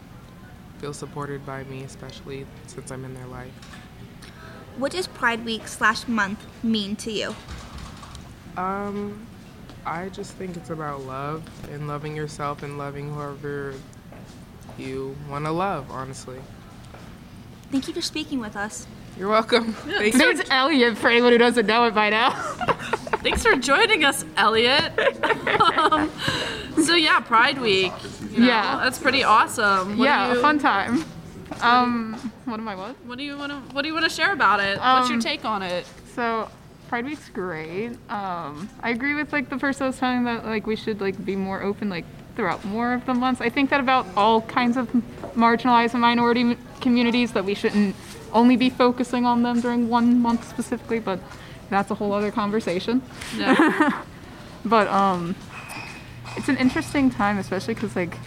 feel 0.79 0.93
supported 0.93 1.45
by 1.45 1.63
me, 1.65 1.83
especially 1.83 2.45
since 2.67 2.91
I'm 2.91 3.05
in 3.05 3.13
their 3.13 3.27
life. 3.27 3.51
What 4.77 4.91
does 4.91 5.07
Pride 5.07 5.45
Week 5.45 5.67
slash 5.67 6.07
month 6.07 6.45
mean 6.63 6.95
to 6.97 7.11
you? 7.11 7.35
Um, 8.57 9.25
I 9.85 10.09
just 10.09 10.33
think 10.33 10.57
it's 10.57 10.69
about 10.69 11.01
love 11.01 11.43
and 11.71 11.87
loving 11.87 12.15
yourself 12.15 12.63
and 12.63 12.77
loving 12.77 13.13
whoever 13.13 13.73
you 14.77 15.15
want 15.29 15.45
to 15.45 15.51
love, 15.51 15.89
honestly. 15.91 16.39
Thank 17.71 17.87
you 17.87 17.93
for 17.93 18.01
speaking 18.01 18.39
with 18.39 18.55
us. 18.55 18.87
You're 19.17 19.29
welcome. 19.29 19.73
Thanks 19.85 20.17
Name's 20.17 20.41
Elliot, 20.49 20.97
for 20.97 21.09
anyone 21.09 21.31
who 21.31 21.37
doesn't 21.37 21.65
know 21.65 21.85
it 21.85 21.93
by 21.95 22.09
now. 22.09 22.31
Thanks 23.23 23.41
for 23.43 23.55
joining 23.55 24.03
us, 24.03 24.25
Elliot. 24.35 24.91
um, 25.79 26.11
so 26.83 26.93
yeah, 26.95 27.19
Pride 27.21 27.59
Week. 27.59 27.93
you 28.31 28.39
know, 28.39 28.47
Yeah. 28.47 28.79
that's 28.83 28.99
pretty 28.99 29.23
awesome. 29.23 29.97
What 29.97 30.05
yeah, 30.05 30.33
you, 30.33 30.39
a 30.39 30.41
fun 30.41 30.59
time. 30.59 31.05
Um, 31.61 32.31
what 32.45 32.59
am 32.59 32.67
I 32.67 32.75
what? 32.75 32.95
What 33.05 33.17
do 33.17 33.23
you 33.23 33.37
want 33.37 33.51
to 33.51 33.57
What 33.73 33.83
do 33.83 33.87
you 33.87 33.93
want 33.93 34.03
to 34.05 34.09
share 34.09 34.33
about 34.33 34.59
it? 34.59 34.77
What's 34.77 35.07
your 35.07 35.15
Um, 35.17 35.21
take 35.21 35.45
on 35.45 35.61
it? 35.63 35.85
So, 36.15 36.49
Pride 36.89 37.05
Week's 37.05 37.29
great. 37.29 37.91
Um, 38.09 38.69
I 38.81 38.89
agree 38.89 39.13
with 39.15 39.31
like 39.31 39.49
the 39.49 39.57
person 39.57 39.83
I 39.85 39.87
was 39.87 39.97
telling 39.99 40.25
that 40.25 40.45
like 40.45 40.67
we 40.67 40.75
should 40.75 40.99
like 40.99 41.23
be 41.23 41.35
more 41.37 41.61
open 41.61 41.89
like 41.89 42.05
throughout 42.35 42.65
more 42.65 42.93
of 42.93 43.05
the 43.05 43.13
months. 43.13 43.39
I 43.39 43.49
think 43.49 43.69
that 43.69 43.79
about 43.79 44.05
all 44.17 44.41
kinds 44.41 44.75
of 44.75 44.91
marginalized 45.35 45.93
and 45.93 46.01
minority 46.01 46.57
communities 46.81 47.31
that 47.33 47.45
we 47.45 47.53
shouldn't 47.53 47.95
only 48.33 48.57
be 48.57 48.69
focusing 48.69 49.25
on 49.25 49.43
them 49.43 49.61
during 49.61 49.87
one 49.87 50.19
month 50.19 50.49
specifically, 50.49 50.99
but 50.99 51.19
that's 51.73 51.91
a 51.91 51.95
whole 51.95 52.13
other 52.13 52.31
conversation. 52.31 53.01
Yeah. 53.35 54.03
but 54.65 54.87
um, 54.87 55.35
it's 56.37 56.49
an 56.49 56.57
interesting 56.57 57.09
time, 57.09 57.37
especially 57.37 57.73
because 57.73 57.95
like 57.95 58.17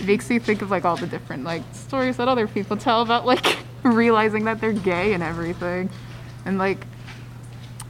it 0.00 0.06
makes 0.06 0.30
you 0.30 0.40
think 0.40 0.62
of 0.62 0.70
like 0.70 0.84
all 0.84 0.96
the 0.96 1.06
different 1.06 1.44
like 1.44 1.62
stories 1.72 2.16
that 2.16 2.28
other 2.28 2.46
people 2.46 2.76
tell 2.76 3.02
about 3.02 3.26
like 3.26 3.58
realizing 3.82 4.44
that 4.44 4.60
they're 4.60 4.72
gay 4.72 5.12
and 5.12 5.22
everything, 5.22 5.90
and 6.44 6.58
like 6.58 6.86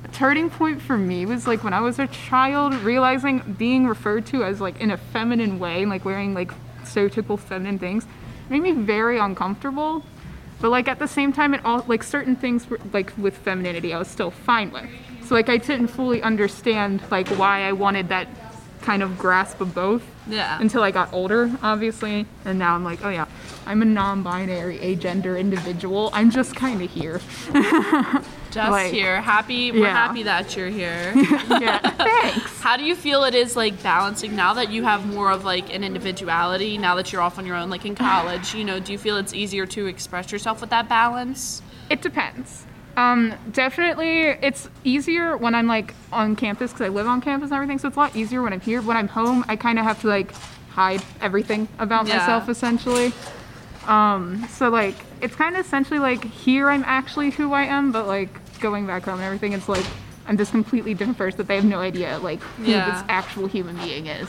a 0.04 0.08
turning 0.08 0.50
point 0.50 0.80
for 0.80 0.96
me 0.96 1.26
was 1.26 1.46
like 1.46 1.64
when 1.64 1.72
I 1.72 1.80
was 1.80 1.98
a 1.98 2.06
child, 2.06 2.74
realizing 2.74 3.56
being 3.58 3.86
referred 3.86 4.26
to 4.26 4.44
as 4.44 4.60
like 4.60 4.80
in 4.80 4.90
a 4.90 4.96
feminine 4.96 5.58
way, 5.58 5.82
and 5.82 5.90
like 5.90 6.04
wearing 6.04 6.34
like 6.34 6.52
stereotypical 6.84 7.38
feminine 7.38 7.78
things, 7.78 8.06
made 8.48 8.62
me 8.62 8.72
very 8.72 9.18
uncomfortable. 9.18 10.04
But 10.60 10.70
like 10.70 10.88
at 10.88 10.98
the 10.98 11.08
same 11.08 11.32
time, 11.32 11.54
it 11.54 11.64
all 11.64 11.84
like 11.88 12.02
certain 12.02 12.36
things 12.36 12.68
were 12.68 12.78
like 12.92 13.12
with 13.16 13.36
femininity, 13.38 13.92
I 13.94 13.98
was 13.98 14.08
still 14.08 14.30
fine 14.30 14.70
with. 14.70 14.88
So 15.24 15.34
like 15.34 15.48
I 15.48 15.56
didn't 15.56 15.88
fully 15.88 16.22
understand 16.22 17.02
like 17.10 17.28
why 17.28 17.62
I 17.62 17.72
wanted 17.72 18.08
that 18.08 18.28
kind 18.82 19.02
of 19.02 19.18
grasp 19.18 19.60
of 19.60 19.74
both 19.74 20.02
Yeah. 20.26 20.58
until 20.60 20.82
I 20.82 20.90
got 20.90 21.12
older, 21.12 21.50
obviously. 21.62 22.26
And 22.44 22.58
now 22.58 22.74
I'm 22.74 22.82
like, 22.84 23.04
oh 23.04 23.10
yeah, 23.10 23.26
I'm 23.66 23.82
a 23.82 23.84
non-binary, 23.84 24.78
agender 24.78 25.38
individual. 25.38 26.10
I'm 26.12 26.30
just 26.30 26.54
kind 26.56 26.80
of 26.82 26.90
here. 26.90 27.20
Just 28.50 28.70
Like, 28.70 28.92
here. 28.92 29.20
Happy. 29.20 29.70
We're 29.72 29.84
yeah. 29.86 30.06
happy 30.06 30.22
that 30.24 30.56
you're 30.56 30.68
here. 30.68 31.12
yeah, 31.16 31.78
thanks. 31.78 32.60
How 32.60 32.76
do 32.76 32.84
you 32.84 32.94
feel 32.96 33.24
it 33.24 33.34
is 33.34 33.56
like 33.56 33.80
balancing 33.82 34.34
now 34.34 34.54
that 34.54 34.70
you 34.70 34.82
have 34.84 35.06
more 35.06 35.30
of 35.30 35.44
like 35.44 35.72
an 35.74 35.84
individuality 35.84 36.76
now 36.78 36.94
that 36.96 37.12
you're 37.12 37.22
off 37.22 37.38
on 37.38 37.46
your 37.46 37.56
own, 37.56 37.70
like 37.70 37.86
in 37.86 37.94
college? 38.10 38.54
You 38.54 38.64
know, 38.64 38.80
do 38.80 38.92
you 38.92 38.98
feel 38.98 39.16
it's 39.16 39.32
easier 39.34 39.66
to 39.66 39.86
express 39.86 40.32
yourself 40.32 40.60
with 40.60 40.70
that 40.70 40.88
balance? 40.88 41.62
It 41.90 42.02
depends. 42.02 42.66
Um, 42.96 43.34
definitely, 43.52 44.22
it's 44.42 44.68
easier 44.84 45.36
when 45.36 45.54
I'm 45.54 45.66
like 45.68 45.94
on 46.12 46.34
campus 46.36 46.72
because 46.72 46.86
I 46.86 46.88
live 46.88 47.06
on 47.06 47.20
campus 47.20 47.46
and 47.50 47.54
everything. 47.54 47.78
So 47.78 47.88
it's 47.88 47.96
a 47.96 48.00
lot 48.00 48.16
easier 48.16 48.42
when 48.42 48.52
I'm 48.52 48.60
here. 48.60 48.82
When 48.82 48.96
I'm 48.96 49.08
home, 49.08 49.44
I 49.48 49.56
kind 49.56 49.78
of 49.78 49.84
have 49.84 50.00
to 50.02 50.08
like 50.08 50.32
hide 50.70 51.02
everything 51.20 51.68
about 51.78 52.06
Yeah. 52.08 52.18
myself 52.18 52.48
essentially. 52.48 53.12
Um, 53.86 54.44
so 54.50 54.68
like 54.68 54.96
it's 55.22 55.34
kind 55.36 55.56
of 55.56 55.64
essentially 55.64 55.98
like 55.98 56.24
here 56.24 56.68
I'm 56.70 56.84
actually 56.84 57.30
who 57.30 57.52
I 57.52 57.62
am, 57.64 57.92
but 57.92 58.06
like 58.06 58.60
going 58.60 58.86
back 58.86 59.04
home 59.04 59.14
and 59.14 59.24
everything, 59.24 59.52
it's 59.52 59.68
like 59.68 59.84
I'm 60.26 60.36
this 60.36 60.50
completely 60.50 60.94
different 60.94 61.18
person 61.18 61.38
that 61.38 61.48
they 61.48 61.56
have 61.56 61.64
no 61.64 61.78
idea 61.80 62.18
like 62.18 62.40
who 62.40 62.70
Yeah. 62.72 62.84
this 62.90 63.02
actual 63.08 63.46
human 63.46 63.76
being 63.78 64.06
is. 64.06 64.28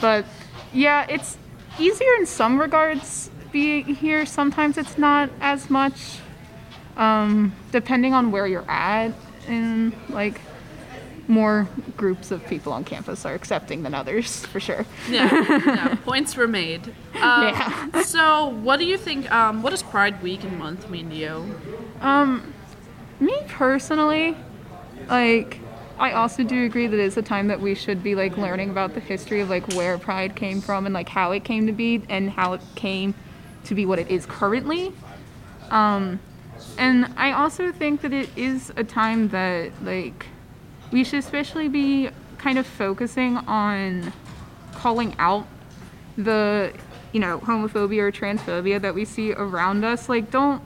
But 0.00 0.24
yeah, 0.72 1.06
it's 1.08 1.38
easier 1.78 2.14
in 2.18 2.26
some 2.26 2.60
regards 2.60 3.30
being 3.52 3.84
here. 3.84 4.26
Sometimes 4.26 4.78
it's 4.78 4.98
not 4.98 5.30
as 5.40 5.70
much 5.70 6.18
um, 6.96 7.52
depending 7.70 8.12
on 8.14 8.30
where 8.30 8.46
you're 8.46 8.68
at 8.70 9.12
and 9.48 9.92
like 10.10 10.40
more 11.32 11.66
groups 11.96 12.30
of 12.30 12.46
people 12.46 12.72
on 12.72 12.84
campus 12.84 13.24
are 13.24 13.34
accepting 13.34 13.82
than 13.82 13.94
others 13.94 14.44
for 14.46 14.60
sure 14.60 14.84
Yeah, 15.08 15.30
yeah. 15.66 15.94
Points 16.04 16.36
were 16.36 16.46
made. 16.48 16.82
Um, 17.20 17.42
Yeah. 17.44 18.02
So, 18.02 18.48
what 18.48 18.78
do 18.78 18.84
you 18.84 18.98
think? 18.98 19.30
Um, 19.32 19.62
what 19.62 19.70
does 19.70 19.82
Pride 19.82 20.22
Week 20.22 20.44
and 20.44 20.58
month 20.58 20.88
mean 20.90 21.08
to 21.10 21.16
you? 21.16 21.34
um 22.00 22.52
me 23.20 23.34
personally 23.48 24.36
like 25.08 25.60
i 25.98 26.10
also 26.12 26.42
do 26.42 26.64
agree 26.64 26.88
that 26.88 26.98
it's 26.98 27.16
a 27.16 27.22
time 27.22 27.46
that 27.48 27.60
we 27.60 27.74
should 27.76 28.02
be 28.02 28.14
like 28.16 28.36
learning 28.36 28.70
about 28.70 28.92
the 28.94 29.00
history 29.00 29.40
of 29.40 29.48
like 29.48 29.66
where 29.74 29.96
pride 29.98 30.34
came 30.34 30.60
from 30.60 30.84
and 30.86 30.92
like 30.92 31.08
how 31.08 31.30
it 31.30 31.44
came 31.44 31.64
to 31.66 31.72
be 31.72 32.02
and 32.08 32.30
how 32.30 32.52
it 32.54 32.60
came 32.74 33.14
to 33.64 33.74
be 33.76 33.86
what 33.86 33.98
it 34.00 34.08
is 34.10 34.26
currently 34.26 34.92
um 35.70 36.18
and 36.76 37.06
i 37.16 37.30
also 37.30 37.70
think 37.70 38.00
that 38.00 38.12
it 38.12 38.28
is 38.36 38.72
a 38.76 38.82
time 38.82 39.28
that 39.28 39.70
like 39.84 40.26
we 40.92 41.04
should 41.04 41.18
especially 41.18 41.68
be 41.68 42.10
kind 42.38 42.58
of 42.58 42.66
focusing 42.66 43.36
on 43.38 44.12
calling 44.74 45.14
out 45.18 45.46
the 46.16 46.72
you 47.12 47.20
know 47.20 47.38
homophobia 47.38 48.00
or 48.00 48.12
transphobia 48.12 48.80
that 48.80 48.94
we 48.94 49.04
see 49.04 49.32
around 49.32 49.84
us. 49.84 50.08
Like 50.08 50.30
don't 50.30 50.62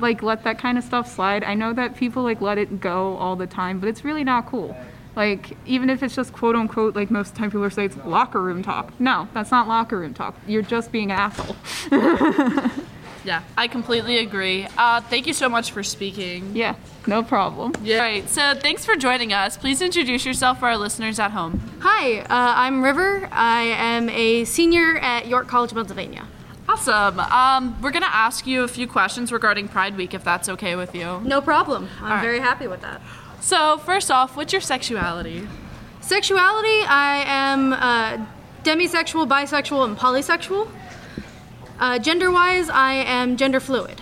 like 0.00 0.22
let 0.22 0.44
that 0.44 0.58
kind 0.58 0.78
of 0.78 0.84
stuff 0.84 1.12
slide. 1.12 1.44
I 1.44 1.54
know 1.54 1.72
that 1.74 1.96
people 1.96 2.22
like 2.22 2.40
let 2.40 2.58
it 2.58 2.80
go 2.80 3.16
all 3.16 3.36
the 3.36 3.46
time 3.46 3.78
but 3.78 3.88
it's 3.88 4.04
really 4.04 4.24
not 4.24 4.46
cool. 4.46 4.76
Like 5.14 5.56
even 5.66 5.90
if 5.90 6.02
it's 6.02 6.14
just 6.14 6.32
quote 6.32 6.56
unquote 6.56 6.94
like 6.96 7.10
most 7.10 7.34
time 7.34 7.50
people 7.50 7.68
saying 7.68 7.90
it's 7.90 8.06
locker 8.06 8.40
room 8.40 8.62
talk. 8.62 8.98
No 9.00 9.28
that's 9.34 9.50
not 9.50 9.68
locker 9.68 9.98
room 9.98 10.14
talk. 10.14 10.34
You're 10.46 10.62
just 10.62 10.92
being 10.92 11.10
an 11.10 11.18
asshole 11.18 11.56
Yeah, 13.24 13.42
I 13.56 13.68
completely 13.68 14.18
agree. 14.18 14.66
Uh, 14.76 15.00
thank 15.00 15.26
you 15.26 15.32
so 15.32 15.48
much 15.48 15.72
for 15.72 15.82
speaking. 15.82 16.54
yeah 16.54 16.74
no 17.08 17.22
problem 17.22 17.72
Yeah. 17.82 17.98
Right. 18.00 18.28
So, 18.28 18.54
thanks 18.54 18.84
for 18.84 18.94
joining 18.94 19.32
us. 19.32 19.56
Please 19.56 19.80
introduce 19.80 20.26
yourself 20.26 20.60
for 20.60 20.66
our 20.66 20.76
listeners 20.76 21.18
at 21.18 21.30
home. 21.30 21.58
Hi, 21.80 22.20
uh, 22.20 22.26
I'm 22.28 22.82
River. 22.82 23.28
I 23.32 23.62
am 23.62 24.10
a 24.10 24.44
senior 24.44 24.98
at 24.98 25.26
York 25.26 25.48
College, 25.48 25.72
Pennsylvania. 25.72 26.26
Awesome. 26.68 27.18
Um, 27.18 27.80
we're 27.80 27.92
gonna 27.92 28.06
ask 28.12 28.46
you 28.46 28.62
a 28.62 28.68
few 28.68 28.86
questions 28.86 29.32
regarding 29.32 29.68
Pride 29.68 29.96
Week, 29.96 30.12
if 30.12 30.22
that's 30.22 30.50
okay 30.50 30.76
with 30.76 30.94
you. 30.94 31.20
No 31.24 31.40
problem. 31.40 31.88
I'm 31.98 32.04
All 32.04 32.10
right. 32.10 32.20
very 32.20 32.40
happy 32.40 32.66
with 32.66 32.82
that. 32.82 33.00
So, 33.40 33.78
first 33.78 34.10
off, 34.10 34.36
what's 34.36 34.52
your 34.52 34.60
sexuality? 34.60 35.48
Sexuality, 36.02 36.82
I 36.86 37.24
am 37.26 37.72
uh, 37.72 38.26
demisexual, 38.64 39.26
bisexual, 39.26 39.84
and 39.86 39.96
polysexual. 39.96 40.68
Uh, 41.78 41.98
gender 41.98 42.30
wise, 42.30 42.68
I 42.68 42.94
am 42.94 43.36
gender 43.36 43.60
fluid. 43.60 44.00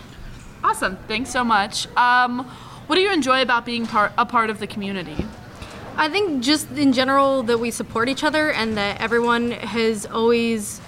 Awesome. 0.65 0.97
Thanks 1.09 1.31
so 1.31 1.45
much. 1.45 1.87
Um, 1.97 2.45
what 2.87 2.97
do 2.97 3.03
you 3.03 3.13
enjoy 3.13 3.43
about 3.43 3.67
being 3.67 3.87
part 3.87 4.13
a 4.17 4.25
part 4.25 4.49
of 4.49 4.59
the 4.59 4.67
community? 4.67 5.27
I 5.97 6.09
think 6.09 6.43
just 6.43 6.71
in 6.73 6.93
general 6.93 7.43
that 7.45 7.59
we 7.59 7.71
support 7.71 8.09
each 8.09 8.23
other 8.23 8.51
and 8.53 8.77
that 8.77 9.01
everyone 9.01 9.51
has 9.51 10.07
always 10.07 10.81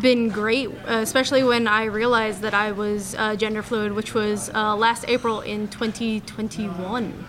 been 0.00 0.28
great, 0.28 0.70
especially 0.86 1.42
when 1.44 1.68
I 1.68 1.84
realized 1.84 2.42
that 2.42 2.54
I 2.54 2.72
was 2.72 3.14
uh, 3.16 3.36
gender 3.36 3.62
fluid, 3.62 3.92
which 3.92 4.14
was 4.14 4.50
uh, 4.50 4.76
last 4.76 5.04
April 5.08 5.40
in 5.40 5.68
2021. 5.68 7.24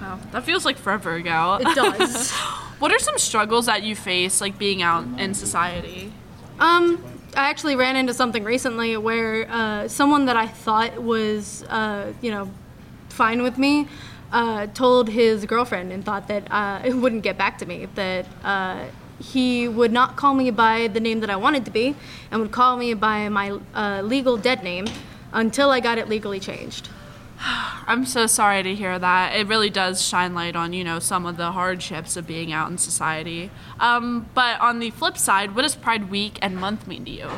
Wow, 0.00 0.18
that 0.32 0.44
feels 0.44 0.64
like 0.64 0.76
forever 0.76 1.14
ago. 1.14 1.58
It 1.60 1.74
does. 1.74 2.30
what 2.78 2.92
are 2.92 2.98
some 2.98 3.18
struggles 3.18 3.66
that 3.66 3.82
you 3.82 3.96
face, 3.96 4.40
like 4.40 4.58
being 4.58 4.82
out 4.82 5.04
in 5.18 5.34
society? 5.34 6.12
Um, 6.60 7.02
I 7.34 7.50
actually 7.50 7.76
ran 7.76 7.96
into 7.96 8.14
something 8.14 8.42
recently 8.42 8.96
where 8.96 9.48
uh, 9.50 9.88
someone 9.88 10.24
that 10.26 10.36
I 10.36 10.46
thought 10.46 11.00
was, 11.02 11.62
uh, 11.64 12.12
you 12.22 12.30
know, 12.30 12.50
fine 13.10 13.42
with 13.42 13.58
me, 13.58 13.86
uh, 14.32 14.66
told 14.68 15.08
his 15.08 15.44
girlfriend 15.44 15.92
and 15.92 16.04
thought 16.04 16.28
that 16.28 16.50
uh, 16.50 16.80
it 16.84 16.94
wouldn't 16.94 17.22
get 17.22 17.38
back 17.38 17.58
to 17.58 17.66
me. 17.66 17.86
That 17.94 18.26
uh, 18.42 18.86
he 19.20 19.68
would 19.68 19.92
not 19.92 20.16
call 20.16 20.34
me 20.34 20.50
by 20.50 20.88
the 20.88 21.00
name 21.00 21.20
that 21.20 21.30
I 21.30 21.36
wanted 21.36 21.64
to 21.66 21.70
be, 21.70 21.94
and 22.30 22.40
would 22.40 22.52
call 22.52 22.76
me 22.76 22.94
by 22.94 23.28
my 23.28 23.58
uh, 23.74 24.02
legal 24.02 24.36
dead 24.36 24.62
name 24.62 24.86
until 25.32 25.70
I 25.70 25.80
got 25.80 25.98
it 25.98 26.08
legally 26.08 26.40
changed. 26.40 26.88
I'm 27.86 28.04
so 28.04 28.26
sorry 28.26 28.62
to 28.62 28.74
hear 28.74 28.98
that. 28.98 29.34
It 29.36 29.46
really 29.46 29.70
does 29.70 30.02
shine 30.02 30.34
light 30.34 30.56
on, 30.56 30.72
you 30.72 30.84
know, 30.84 30.98
some 30.98 31.26
of 31.26 31.36
the 31.36 31.52
hardships 31.52 32.16
of 32.16 32.26
being 32.26 32.52
out 32.52 32.70
in 32.70 32.78
society. 32.78 33.50
Um, 33.80 34.28
but 34.34 34.60
on 34.60 34.78
the 34.78 34.90
flip 34.90 35.16
side, 35.16 35.54
what 35.54 35.62
does 35.62 35.74
Pride 35.74 36.10
Week 36.10 36.38
and 36.42 36.56
month 36.56 36.86
mean 36.86 37.04
to 37.04 37.10
you? 37.10 37.30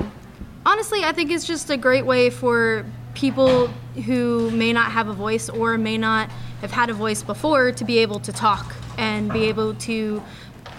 Honestly, 0.64 1.04
I 1.04 1.12
think 1.12 1.30
it's 1.30 1.46
just 1.46 1.70
a 1.70 1.76
great 1.76 2.06
way 2.06 2.30
for 2.30 2.84
people 3.14 3.66
who 4.06 4.50
may 4.50 4.72
not 4.72 4.92
have 4.92 5.08
a 5.08 5.12
voice 5.12 5.48
or 5.48 5.76
may 5.76 5.98
not 5.98 6.30
have 6.60 6.70
had 6.70 6.90
a 6.90 6.94
voice 6.94 7.22
before 7.22 7.72
to 7.72 7.84
be 7.84 7.98
able 7.98 8.20
to 8.20 8.32
talk 8.32 8.74
and 8.98 9.32
be 9.32 9.44
able 9.44 9.74
to 9.74 10.22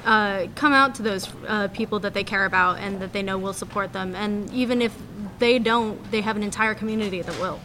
uh, 0.06 0.48
come 0.56 0.74
out 0.74 0.96
to 0.96 1.04
those 1.04 1.28
uh, 1.48 1.68
people 1.70 2.00
that 2.00 2.14
they 2.14 2.24
care 2.24 2.46
about 2.46 2.80
and 2.80 3.00
that 3.02 3.14
they 3.14 3.22
know 3.22 3.38
will 3.38 3.54
support 3.54 3.94
them. 3.94 4.16
And 4.16 4.52
even 4.54 4.82
if 4.82 4.96
they 5.40 5.60
don't, 5.60 6.12
they 6.12 6.22
have 6.22 6.36
an 6.36 6.44
entire 6.44 6.74
community 6.74 7.22
that 7.22 7.40
will. 7.40 7.60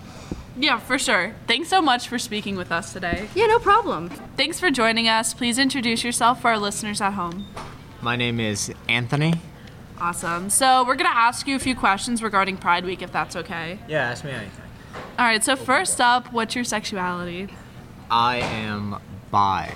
Yeah, 0.58 0.78
for 0.78 0.98
sure. 0.98 1.34
Thanks 1.46 1.68
so 1.68 1.82
much 1.82 2.08
for 2.08 2.18
speaking 2.18 2.56
with 2.56 2.72
us 2.72 2.92
today. 2.92 3.28
Yeah, 3.34 3.46
no 3.46 3.58
problem. 3.58 4.08
Thanks 4.36 4.58
for 4.58 4.70
joining 4.70 5.06
us. 5.06 5.34
Please 5.34 5.58
introduce 5.58 6.02
yourself 6.02 6.40
for 6.40 6.48
our 6.48 6.58
listeners 6.58 7.00
at 7.00 7.12
home. 7.12 7.46
My 8.00 8.16
name 8.16 8.40
is 8.40 8.72
Anthony. 8.88 9.34
Awesome. 10.00 10.50
So, 10.50 10.84
we're 10.84 10.96
going 10.96 11.10
to 11.10 11.16
ask 11.16 11.46
you 11.46 11.56
a 11.56 11.58
few 11.58 11.74
questions 11.74 12.22
regarding 12.22 12.56
Pride 12.56 12.84
Week, 12.84 13.02
if 13.02 13.12
that's 13.12 13.36
okay. 13.36 13.78
Yeah, 13.88 14.10
ask 14.10 14.24
me 14.24 14.30
anything. 14.30 14.64
All 15.18 15.24
right, 15.26 15.42
so 15.42 15.56
first 15.56 16.00
up, 16.00 16.32
what's 16.32 16.54
your 16.54 16.64
sexuality? 16.64 17.48
I 18.10 18.36
am 18.36 18.96
bi. 19.30 19.72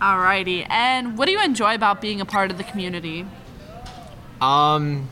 Alrighty, 0.00 0.66
and 0.68 1.16
what 1.16 1.26
do 1.26 1.32
you 1.32 1.42
enjoy 1.42 1.74
about 1.74 2.00
being 2.00 2.20
a 2.20 2.26
part 2.26 2.50
of 2.50 2.58
the 2.58 2.64
community? 2.64 3.26
Um, 4.40 5.08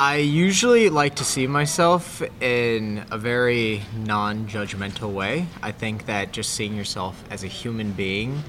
I 0.00 0.16
usually 0.16 0.88
like 0.88 1.16
to 1.16 1.24
see 1.24 1.46
myself 1.46 2.22
in 2.42 3.04
a 3.10 3.18
very 3.18 3.82
non 3.96 4.46
judgmental 4.46 5.12
way. 5.12 5.46
I 5.62 5.72
think 5.72 6.06
that 6.06 6.32
just 6.32 6.54
seeing 6.54 6.76
yourself 6.76 7.22
as 7.30 7.44
a 7.44 7.46
human 7.46 7.92
being 7.92 8.42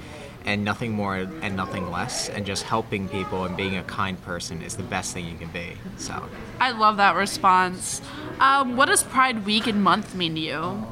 and 0.44 0.64
nothing 0.64 0.92
more 0.92 1.16
and 1.16 1.56
nothing 1.56 1.90
less, 1.90 2.28
and 2.28 2.44
just 2.44 2.64
helping 2.64 3.08
people 3.08 3.44
and 3.44 3.56
being 3.56 3.76
a 3.76 3.82
kind 3.84 4.20
person 4.22 4.60
is 4.60 4.76
the 4.76 4.82
best 4.82 5.14
thing 5.14 5.26
you 5.26 5.38
can 5.38 5.48
be. 5.48 5.72
So, 5.96 6.28
I 6.60 6.72
love 6.72 6.98
that 6.98 7.16
response. 7.16 8.02
Um, 8.40 8.76
what 8.76 8.86
does 8.86 9.02
Pride 9.02 9.46
Week 9.46 9.66
and 9.66 9.82
month 9.82 10.14
mean 10.14 10.34
to 10.34 10.40
you? 10.40 10.86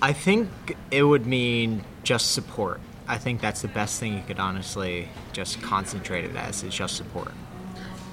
I 0.00 0.12
think 0.12 0.76
it 0.92 1.02
would 1.02 1.26
mean 1.26 1.84
just 2.04 2.32
support. 2.32 2.80
I 3.08 3.18
think 3.18 3.40
that's 3.40 3.62
the 3.62 3.68
best 3.68 3.98
thing 3.98 4.14
you 4.14 4.22
could 4.24 4.38
honestly 4.38 5.08
just 5.32 5.60
concentrate 5.60 6.24
it 6.24 6.36
as 6.36 6.62
is 6.62 6.74
just 6.74 6.96
support. 6.96 7.32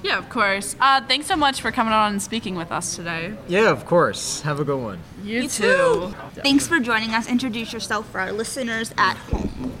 Yeah, 0.06 0.18
of 0.18 0.28
course. 0.28 0.76
Uh, 0.80 1.00
thanks 1.04 1.26
so 1.26 1.34
much 1.34 1.60
for 1.60 1.72
coming 1.72 1.92
on 1.92 2.12
and 2.12 2.22
speaking 2.22 2.54
with 2.54 2.70
us 2.70 2.94
today. 2.94 3.34
Yeah, 3.48 3.70
of 3.70 3.86
course. 3.86 4.40
Have 4.42 4.60
a 4.60 4.64
good 4.64 4.80
one. 4.80 5.00
You, 5.24 5.48
too. 5.48 6.14
Thanks 6.34 6.68
for 6.68 6.78
joining 6.78 7.10
us. 7.10 7.28
Introduce 7.28 7.72
yourself 7.72 8.08
for 8.10 8.20
our 8.20 8.30
listeners 8.30 8.94
at 8.98 9.16
home. 9.16 9.72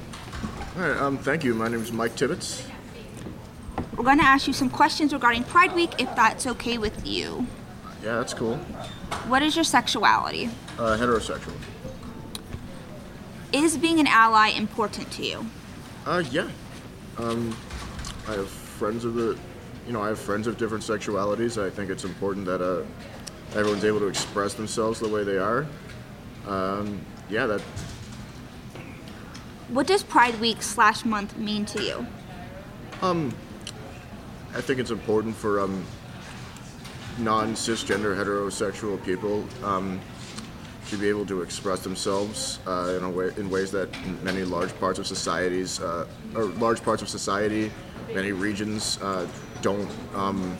All 0.74 0.82
right, 0.82 0.96
um, 0.96 1.16
thank 1.16 1.44
you. 1.44 1.54
My 1.54 1.68
name 1.68 1.80
is 1.80 1.92
Mike 1.92 2.16
Tibbetts. 2.16 2.66
We're 3.96 4.02
going 4.02 4.18
to 4.18 4.24
ask 4.24 4.48
you 4.48 4.52
some 4.52 4.68
questions 4.68 5.12
regarding 5.12 5.44
Pride 5.44 5.72
Week, 5.76 5.92
if 6.00 6.12
that's 6.16 6.44
okay 6.48 6.76
with 6.76 7.06
you. 7.06 7.46
Yeah, 8.02 8.16
that's 8.16 8.34
cool. 8.34 8.56
What 9.28 9.44
is 9.44 9.54
your 9.54 9.64
sexuality? 9.64 10.50
Uh, 10.76 10.96
heterosexual. 10.98 11.54
Is 13.52 13.78
being 13.78 14.00
an 14.00 14.08
ally 14.08 14.48
important 14.48 15.08
to 15.12 15.24
you? 15.24 15.46
Uh, 16.04 16.24
yeah. 16.32 16.48
Um, 17.16 17.56
I 18.26 18.32
have 18.32 18.48
friends 18.48 19.04
of 19.04 19.14
the, 19.14 19.38
you 19.86 19.92
know, 19.92 20.02
I 20.02 20.08
have 20.08 20.18
friends 20.18 20.46
of 20.46 20.58
different 20.58 20.82
sexualities. 20.82 21.62
I 21.62 21.70
think 21.70 21.90
it's 21.90 22.04
important 22.04 22.44
that 22.46 22.60
uh, 22.60 22.84
everyone's 23.56 23.84
able 23.84 24.00
to 24.00 24.08
express 24.08 24.54
themselves 24.54 24.98
the 24.98 25.08
way 25.08 25.22
they 25.22 25.38
are. 25.38 25.66
Um, 26.46 27.00
yeah, 27.30 27.46
that. 27.46 27.60
What 29.68 29.86
does 29.86 30.02
Pride 30.02 30.38
Week 30.40 30.62
slash 30.62 31.04
month 31.04 31.36
mean 31.36 31.64
to 31.66 31.82
you? 31.82 32.06
Um, 33.02 33.34
I 34.54 34.60
think 34.60 34.80
it's 34.80 34.90
important 34.90 35.34
for 35.36 35.60
um, 35.60 35.84
non-cisgender 37.18 38.16
heterosexual 38.16 39.02
people 39.04 39.44
um, 39.64 40.00
to 40.88 40.96
be 40.96 41.08
able 41.08 41.26
to 41.26 41.42
express 41.42 41.80
themselves 41.80 42.60
uh, 42.66 42.94
in 42.96 43.04
a 43.04 43.10
way 43.10 43.32
in 43.36 43.50
ways 43.50 43.70
that 43.72 43.88
many 44.22 44.44
large 44.44 44.76
parts 44.78 44.98
of 44.98 45.06
societies 45.06 45.80
uh, 45.80 46.06
or 46.34 46.44
large 46.44 46.82
parts 46.82 47.02
of 47.02 47.08
society, 47.08 47.70
many 48.14 48.32
regions 48.32 48.98
uh, 49.02 49.26
don't 49.66 49.90
um, 50.14 50.56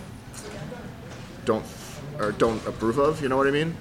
don't 1.44 1.64
or 2.18 2.32
don't 2.32 2.66
approve 2.66 2.98
of. 2.98 3.22
You 3.22 3.28
know 3.28 3.36
what 3.36 3.46
I 3.46 3.52
mean? 3.52 3.76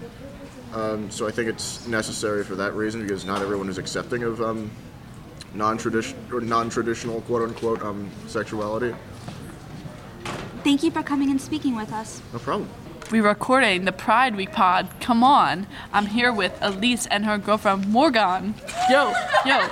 Um, 0.72 1.10
so 1.10 1.28
I 1.28 1.32
think 1.32 1.50
it's 1.50 1.88
necessary 1.88 2.44
for 2.44 2.54
that 2.56 2.76
reason 2.76 3.02
because 3.02 3.26
not 3.26 3.42
everyone 3.42 3.68
is 3.68 3.80
accepting 3.80 4.22
of 4.22 4.40
um, 4.40 4.70
non-traditional 5.56 6.22
or 6.32 6.42
non-traditional 6.42 7.22
quote 7.22 7.42
unquote 7.42 7.82
um, 7.82 8.08
sexuality. 8.28 8.94
Thank 10.64 10.84
you 10.84 10.92
for 10.92 11.02
coming 11.02 11.32
and 11.32 11.42
speaking 11.42 11.76
with 11.76 11.92
us. 11.92 12.22
No 12.32 12.38
problem. 12.38 12.70
We're 13.12 13.24
recording 13.24 13.86
the 13.86 13.92
Pride 13.92 14.36
Week 14.36 14.52
pod. 14.52 14.90
Come 15.00 15.24
on. 15.24 15.66
I'm 15.92 16.06
here 16.06 16.32
with 16.32 16.56
Elise 16.62 17.08
and 17.08 17.26
her 17.26 17.40
girlfriend 17.40 17.88
Morgan. 17.88 18.54
Yo, 18.92 19.12
yo. 19.44 19.68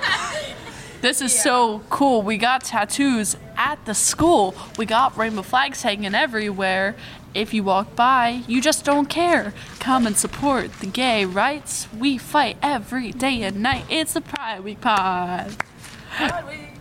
This 1.02 1.22
is 1.22 1.38
so 1.38 1.84
cool. 1.90 2.22
We 2.22 2.38
got 2.38 2.63
tattoos 2.63 3.36
at 3.63 3.86
the 3.86 3.93
school. 3.93 4.54
We 4.78 4.86
got 4.86 5.17
rainbow 5.17 5.41
flags 5.41 5.84
hanging 5.84 6.13
everywhere. 6.13 6.97
If 7.34 7.54
you 7.54 7.63
walk 7.63 7.95
by, 7.95 8.43
you 8.45 8.62
just 8.62 8.84
don't 8.84 9.08
care. 9.08 9.54
Come 9.80 10.06
and 10.06 10.17
support 10.17 10.73
the 10.82 10.86
gay 10.86 11.23
rights. 11.23 11.88
We 11.97 12.17
fight 12.17 12.58
every 12.62 13.13
day 13.13 13.41
and 13.41 13.63
night. 13.63 13.86
It's 13.89 14.13
the 14.13 14.21
Pride 14.21 14.65
Week 14.65 14.82
pod. 14.82 15.56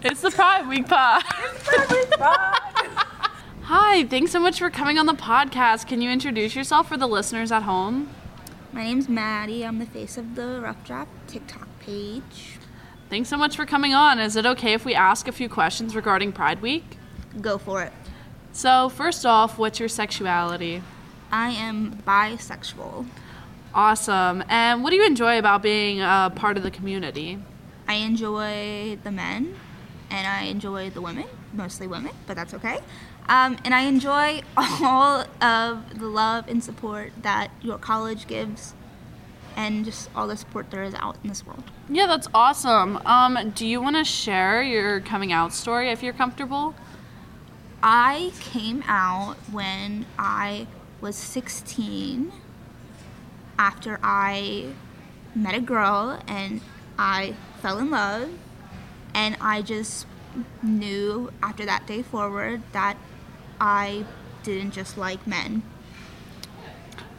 It's 0.02 0.20
the 0.22 0.32
Pride 0.32 0.66
Week 0.66 0.88
pod. 0.88 1.22
Hi, 3.62 4.04
thanks 4.04 4.32
so 4.32 4.40
much 4.40 4.58
for 4.58 4.68
coming 4.68 4.98
on 4.98 5.06
the 5.06 5.14
podcast. 5.14 5.86
Can 5.86 6.02
you 6.02 6.10
introduce 6.10 6.56
yourself 6.56 6.88
for 6.88 6.96
the 6.96 7.06
listeners 7.06 7.52
at 7.52 7.62
home? 7.62 8.10
My 8.72 8.82
name's 8.82 9.08
Maddie. 9.08 9.64
I'm 9.64 9.78
the 9.78 9.86
face 9.86 10.18
of 10.18 10.34
the 10.34 10.60
Rough 10.60 10.84
Draft 10.84 11.10
TikTok 11.28 11.68
page. 11.78 12.58
Thanks 13.12 13.28
so 13.28 13.36
much 13.36 13.56
for 13.56 13.66
coming 13.66 13.92
on. 13.92 14.18
Is 14.18 14.36
it 14.36 14.46
okay 14.46 14.72
if 14.72 14.86
we 14.86 14.94
ask 14.94 15.28
a 15.28 15.32
few 15.32 15.46
questions 15.46 15.94
regarding 15.94 16.32
Pride 16.32 16.62
Week? 16.62 16.96
Go 17.42 17.58
for 17.58 17.82
it. 17.82 17.92
So, 18.54 18.88
first 18.88 19.26
off, 19.26 19.58
what's 19.58 19.78
your 19.78 19.90
sexuality? 19.90 20.82
I 21.30 21.50
am 21.50 22.02
bisexual. 22.06 23.04
Awesome. 23.74 24.42
And 24.48 24.82
what 24.82 24.88
do 24.88 24.96
you 24.96 25.04
enjoy 25.04 25.38
about 25.38 25.60
being 25.60 26.00
a 26.00 26.32
part 26.34 26.56
of 26.56 26.62
the 26.62 26.70
community? 26.70 27.38
I 27.86 27.96
enjoy 27.96 28.96
the 29.04 29.12
men 29.12 29.56
and 30.08 30.26
I 30.26 30.44
enjoy 30.44 30.88
the 30.88 31.02
women, 31.02 31.26
mostly 31.52 31.86
women, 31.86 32.12
but 32.26 32.34
that's 32.34 32.54
okay. 32.54 32.78
Um, 33.28 33.58
and 33.62 33.74
I 33.74 33.82
enjoy 33.82 34.40
all 34.56 35.26
of 35.42 35.98
the 35.98 36.06
love 36.06 36.48
and 36.48 36.64
support 36.64 37.12
that 37.20 37.50
your 37.60 37.76
college 37.76 38.26
gives 38.26 38.72
and 39.56 39.84
just 39.84 40.10
all 40.14 40.26
the 40.26 40.36
support 40.36 40.70
there 40.70 40.82
is 40.82 40.94
out 40.94 41.16
in 41.22 41.28
this 41.28 41.46
world. 41.46 41.64
Yeah, 41.88 42.06
that's 42.06 42.28
awesome. 42.34 42.98
Um, 43.06 43.52
do 43.54 43.66
you 43.66 43.80
want 43.80 43.96
to 43.96 44.04
share 44.04 44.62
your 44.62 45.00
coming 45.00 45.32
out 45.32 45.52
story 45.52 45.90
if 45.90 46.02
you're 46.02 46.12
comfortable? 46.12 46.74
I 47.82 48.32
came 48.40 48.84
out 48.86 49.36
when 49.50 50.06
I 50.18 50.66
was 51.00 51.16
16 51.16 52.32
after 53.58 53.98
I 54.02 54.66
met 55.34 55.54
a 55.54 55.60
girl 55.60 56.20
and 56.28 56.60
I 56.98 57.34
fell 57.60 57.78
in 57.78 57.90
love 57.90 58.30
and 59.14 59.36
I 59.40 59.62
just 59.62 60.06
knew 60.62 61.32
after 61.42 61.66
that 61.66 61.86
day 61.86 62.02
forward 62.02 62.62
that 62.72 62.96
I 63.60 64.04
didn't 64.42 64.72
just 64.72 64.96
like 64.96 65.26
men. 65.26 65.62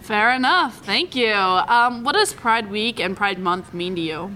Fair 0.04 0.34
enough. 0.34 0.84
Thank 0.84 1.16
you. 1.16 1.32
Um, 1.32 2.04
what 2.04 2.12
does 2.12 2.34
Pride 2.34 2.70
Week 2.70 3.00
and 3.00 3.16
Pride 3.16 3.40
Month 3.40 3.74
mean 3.74 3.96
to 3.96 4.02
you? 4.02 4.36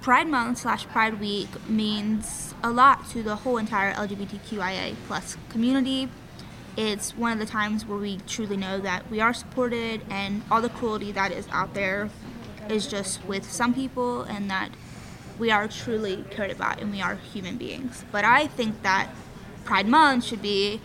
Pride 0.00 0.26
Month 0.26 0.60
slash 0.60 0.86
Pride 0.86 1.20
Week 1.20 1.50
means 1.68 2.54
a 2.62 2.70
lot 2.70 3.06
to 3.10 3.22
the 3.22 3.36
whole 3.36 3.58
entire 3.58 3.92
LGBTQIA 3.92 4.94
plus 5.06 5.36
community. 5.50 6.08
It's 6.78 7.14
one 7.14 7.32
of 7.32 7.38
the 7.38 7.44
times 7.44 7.84
where 7.84 7.98
we 7.98 8.20
truly 8.26 8.56
know 8.56 8.80
that 8.80 9.10
we 9.10 9.20
are 9.20 9.34
supported 9.34 10.00
and 10.08 10.40
all 10.50 10.62
the 10.62 10.70
cruelty 10.70 11.12
that 11.12 11.30
is 11.30 11.46
out 11.52 11.74
there 11.74 12.08
is 12.70 12.86
just 12.86 13.22
with 13.26 13.52
some 13.52 13.74
people 13.74 14.22
and 14.22 14.50
that 14.50 14.70
we 15.38 15.50
are 15.50 15.68
truly 15.68 16.24
cared 16.30 16.50
about 16.50 16.80
and 16.80 16.90
we 16.90 17.02
are 17.02 17.16
human 17.16 17.58
beings. 17.58 18.02
But 18.10 18.24
I 18.24 18.46
think 18.46 18.82
that 18.82 19.10
Pride 19.66 19.86
Month 19.86 20.24
should 20.24 20.40
be 20.40 20.80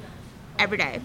every 0.57 0.77
day. 0.77 0.99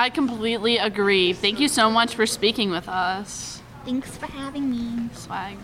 I 0.00 0.08
completely 0.08 0.78
agree. 0.78 1.34
Thank 1.34 1.60
you 1.60 1.68
so 1.68 1.90
much 1.90 2.14
for 2.14 2.24
speaking 2.24 2.70
with 2.70 2.88
us. 2.88 3.60
Thanks 3.84 4.16
for 4.16 4.24
having 4.24 4.70
me. 4.70 5.10
Swag. 5.12 5.58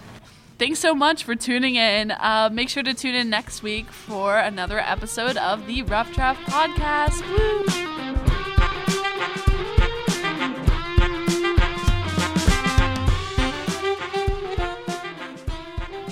Thanks 0.58 0.78
so 0.78 0.94
much 0.94 1.24
for 1.24 1.34
tuning 1.34 1.76
in. 1.76 2.10
Uh, 2.10 2.50
make 2.52 2.68
sure 2.68 2.82
to 2.82 2.92
tune 2.92 3.14
in 3.14 3.30
next 3.30 3.62
week 3.62 3.86
for 3.86 4.36
another 4.36 4.78
episode 4.78 5.38
of 5.38 5.66
the 5.66 5.80
Rough 5.84 6.12
Draft 6.12 6.42
Podcast. 6.50 7.22
Woo! 7.30 7.64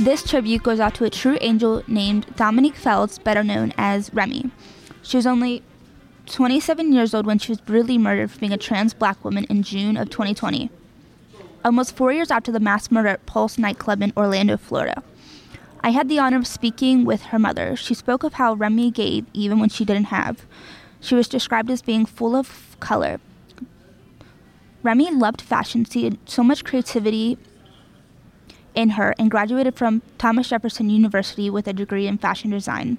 This 0.02 0.22
tribute 0.26 0.62
goes 0.62 0.80
out 0.80 0.94
to 0.94 1.04
a 1.04 1.10
true 1.10 1.36
angel 1.42 1.82
named 1.86 2.24
Dominique 2.36 2.76
Fells, 2.76 3.18
better 3.18 3.44
known 3.44 3.74
as 3.76 4.14
Remy. 4.14 4.50
She 5.02 5.18
was 5.18 5.26
only 5.26 5.62
27 6.26 6.92
years 6.92 7.14
old 7.14 7.26
when 7.26 7.38
she 7.38 7.52
was 7.52 7.60
brutally 7.60 7.98
murdered 7.98 8.30
for 8.30 8.38
being 8.38 8.52
a 8.52 8.56
trans 8.56 8.94
black 8.94 9.22
woman 9.24 9.44
in 9.44 9.62
June 9.62 9.96
of 9.96 10.10
2020. 10.10 10.70
Almost 11.64 11.96
four 11.96 12.12
years 12.12 12.30
after 12.30 12.50
the 12.50 12.60
mass 12.60 12.90
murder 12.90 13.08
at 13.08 13.26
Pulse 13.26 13.58
nightclub 13.58 14.02
in 14.02 14.12
Orlando, 14.16 14.56
Florida. 14.56 15.02
I 15.82 15.90
had 15.90 16.08
the 16.08 16.18
honor 16.18 16.38
of 16.38 16.46
speaking 16.46 17.04
with 17.04 17.24
her 17.24 17.38
mother. 17.38 17.76
She 17.76 17.94
spoke 17.94 18.24
of 18.24 18.34
how 18.34 18.54
Remy 18.54 18.90
gave 18.90 19.26
even 19.34 19.60
when 19.60 19.68
she 19.68 19.84
didn't 19.84 20.06
have. 20.06 20.46
She 21.00 21.14
was 21.14 21.28
described 21.28 21.70
as 21.70 21.82
being 21.82 22.06
full 22.06 22.34
of 22.34 22.76
color. 22.80 23.20
Remy 24.82 25.10
loved 25.12 25.42
fashion. 25.42 25.84
She 25.84 26.04
had 26.04 26.18
so 26.26 26.42
much 26.42 26.64
creativity 26.64 27.38
in 28.74 28.90
her 28.90 29.14
and 29.18 29.30
graduated 29.30 29.74
from 29.74 30.02
Thomas 30.18 30.48
Jefferson 30.48 30.90
University 30.90 31.48
with 31.50 31.68
a 31.68 31.72
degree 31.72 32.06
in 32.06 32.18
fashion 32.18 32.50
design. 32.50 32.98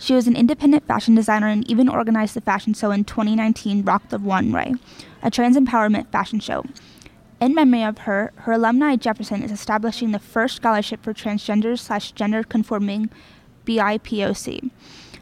She 0.00 0.14
was 0.14 0.26
an 0.26 0.34
independent 0.34 0.86
fashion 0.86 1.14
designer 1.14 1.48
and 1.48 1.70
even 1.70 1.86
organized 1.86 2.34
the 2.34 2.40
fashion 2.40 2.72
show 2.72 2.90
in 2.90 3.04
2019 3.04 3.84
Rock 3.84 4.08
the 4.08 4.18
One 4.18 4.50
Runway, 4.50 4.80
a 5.22 5.30
trans 5.30 5.58
empowerment 5.58 6.10
fashion 6.10 6.40
show. 6.40 6.64
In 7.38 7.54
memory 7.54 7.84
of 7.84 7.98
her, 7.98 8.32
her 8.36 8.52
alumni 8.52 8.94
at 8.94 9.00
Jefferson 9.00 9.42
is 9.42 9.52
establishing 9.52 10.12
the 10.12 10.18
first 10.18 10.56
scholarship 10.56 11.02
for 11.02 11.12
transgender 11.12 11.78
slash 11.78 12.12
gender 12.12 12.42
conforming 12.42 13.10
BIPOC. 13.66 14.70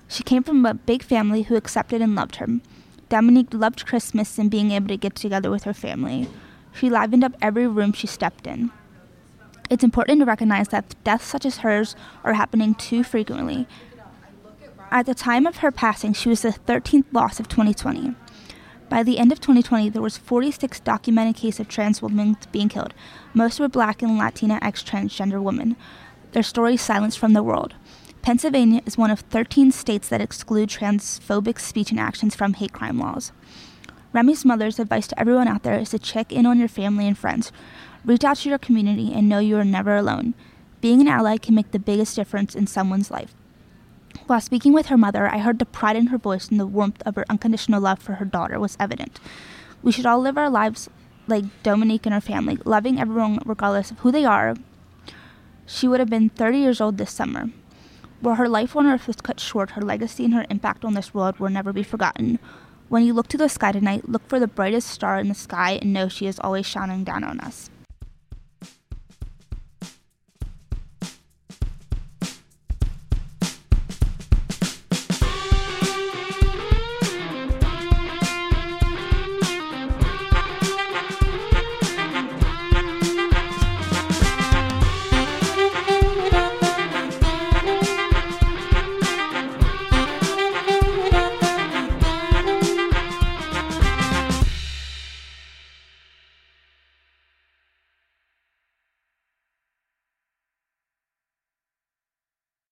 She 0.06 0.22
came 0.22 0.44
from 0.44 0.64
a 0.64 0.74
big 0.74 1.02
family 1.02 1.42
who 1.42 1.56
accepted 1.56 2.00
and 2.00 2.14
loved 2.14 2.36
her. 2.36 2.46
Dominique 3.08 3.52
loved 3.52 3.84
Christmas 3.84 4.38
and 4.38 4.48
being 4.48 4.70
able 4.70 4.88
to 4.88 4.96
get 4.96 5.16
together 5.16 5.50
with 5.50 5.64
her 5.64 5.74
family. 5.74 6.28
She 6.72 6.88
livened 6.88 7.24
up 7.24 7.34
every 7.42 7.66
room 7.66 7.92
she 7.92 8.06
stepped 8.06 8.46
in. 8.46 8.70
It's 9.70 9.84
important 9.84 10.20
to 10.20 10.24
recognize 10.24 10.68
that 10.68 10.94
deaths 11.04 11.26
such 11.26 11.44
as 11.44 11.58
hers 11.58 11.96
are 12.22 12.34
happening 12.34 12.74
too 12.74 13.02
frequently. 13.02 13.66
At 14.90 15.04
the 15.04 15.14
time 15.14 15.46
of 15.46 15.58
her 15.58 15.70
passing, 15.70 16.14
she 16.14 16.30
was 16.30 16.40
the 16.40 16.48
13th 16.48 17.12
loss 17.12 17.38
of 17.38 17.46
2020. 17.48 18.14
By 18.88 19.02
the 19.02 19.18
end 19.18 19.30
of 19.32 19.38
2020, 19.38 19.90
there 19.90 20.00
was 20.00 20.16
46 20.16 20.80
documented 20.80 21.36
cases 21.36 21.60
of 21.60 21.68
trans 21.68 22.00
women 22.00 22.38
being 22.52 22.70
killed. 22.70 22.94
Most 23.34 23.60
were 23.60 23.68
black 23.68 24.00
and 24.00 24.16
Latina 24.16 24.58
ex-transgender 24.62 25.42
women. 25.42 25.76
Their 26.32 26.42
stories 26.42 26.80
silenced 26.80 27.18
from 27.18 27.34
the 27.34 27.42
world. 27.42 27.74
Pennsylvania 28.22 28.80
is 28.86 28.96
one 28.96 29.10
of 29.10 29.20
13 29.20 29.72
states 29.72 30.08
that 30.08 30.22
exclude 30.22 30.70
transphobic 30.70 31.60
speech 31.60 31.90
and 31.90 32.00
actions 32.00 32.34
from 32.34 32.54
hate 32.54 32.72
crime 32.72 32.98
laws. 32.98 33.32
Remy's 34.14 34.46
mother's 34.46 34.78
advice 34.78 35.06
to 35.08 35.20
everyone 35.20 35.48
out 35.48 35.64
there 35.64 35.78
is 35.78 35.90
to 35.90 35.98
check 35.98 36.32
in 36.32 36.46
on 36.46 36.58
your 36.58 36.68
family 36.68 37.06
and 37.06 37.18
friends. 37.18 37.52
Reach 38.06 38.24
out 38.24 38.38
to 38.38 38.48
your 38.48 38.58
community 38.58 39.12
and 39.12 39.28
know 39.28 39.38
you 39.38 39.58
are 39.58 39.64
never 39.64 39.96
alone. 39.96 40.32
Being 40.80 41.02
an 41.02 41.08
ally 41.08 41.36
can 41.36 41.54
make 41.54 41.72
the 41.72 41.78
biggest 41.78 42.16
difference 42.16 42.54
in 42.54 42.66
someone's 42.66 43.10
life. 43.10 43.34
While 44.28 44.42
speaking 44.42 44.74
with 44.74 44.88
her 44.88 44.98
mother, 44.98 45.26
I 45.26 45.38
heard 45.38 45.58
the 45.58 45.64
pride 45.64 45.96
in 45.96 46.08
her 46.08 46.18
voice 46.18 46.48
and 46.48 46.60
the 46.60 46.66
warmth 46.66 47.02
of 47.06 47.14
her 47.14 47.24
unconditional 47.30 47.80
love 47.80 47.98
for 47.98 48.16
her 48.16 48.26
daughter 48.26 48.60
was 48.60 48.76
evident. 48.78 49.20
We 49.82 49.90
should 49.90 50.04
all 50.04 50.20
live 50.20 50.36
our 50.36 50.50
lives 50.50 50.90
like 51.26 51.46
Dominique 51.62 52.04
and 52.04 52.12
her 52.12 52.20
family, 52.20 52.58
loving 52.66 53.00
everyone 53.00 53.38
regardless 53.46 53.90
of 53.90 54.00
who 54.00 54.12
they 54.12 54.26
are. 54.26 54.54
She 55.64 55.88
would 55.88 55.98
have 55.98 56.10
been 56.10 56.28
30 56.28 56.58
years 56.58 56.78
old 56.78 56.98
this 56.98 57.10
summer. 57.10 57.48
While 58.20 58.34
her 58.34 58.50
life 58.50 58.76
on 58.76 58.86
earth 58.86 59.06
was 59.06 59.16
cut 59.16 59.40
short, 59.40 59.70
her 59.70 59.80
legacy 59.80 60.26
and 60.26 60.34
her 60.34 60.44
impact 60.50 60.84
on 60.84 60.92
this 60.92 61.14
world 61.14 61.38
will 61.38 61.48
never 61.48 61.72
be 61.72 61.82
forgotten. 61.82 62.38
When 62.90 63.04
you 63.04 63.14
look 63.14 63.28
to 63.28 63.38
the 63.38 63.48
sky 63.48 63.72
tonight, 63.72 64.10
look 64.10 64.28
for 64.28 64.38
the 64.38 64.46
brightest 64.46 64.88
star 64.88 65.18
in 65.18 65.28
the 65.28 65.34
sky 65.34 65.78
and 65.80 65.94
know 65.94 66.08
she 66.10 66.26
is 66.26 66.38
always 66.40 66.66
shining 66.66 67.02
down 67.02 67.24
on 67.24 67.40
us. 67.40 67.70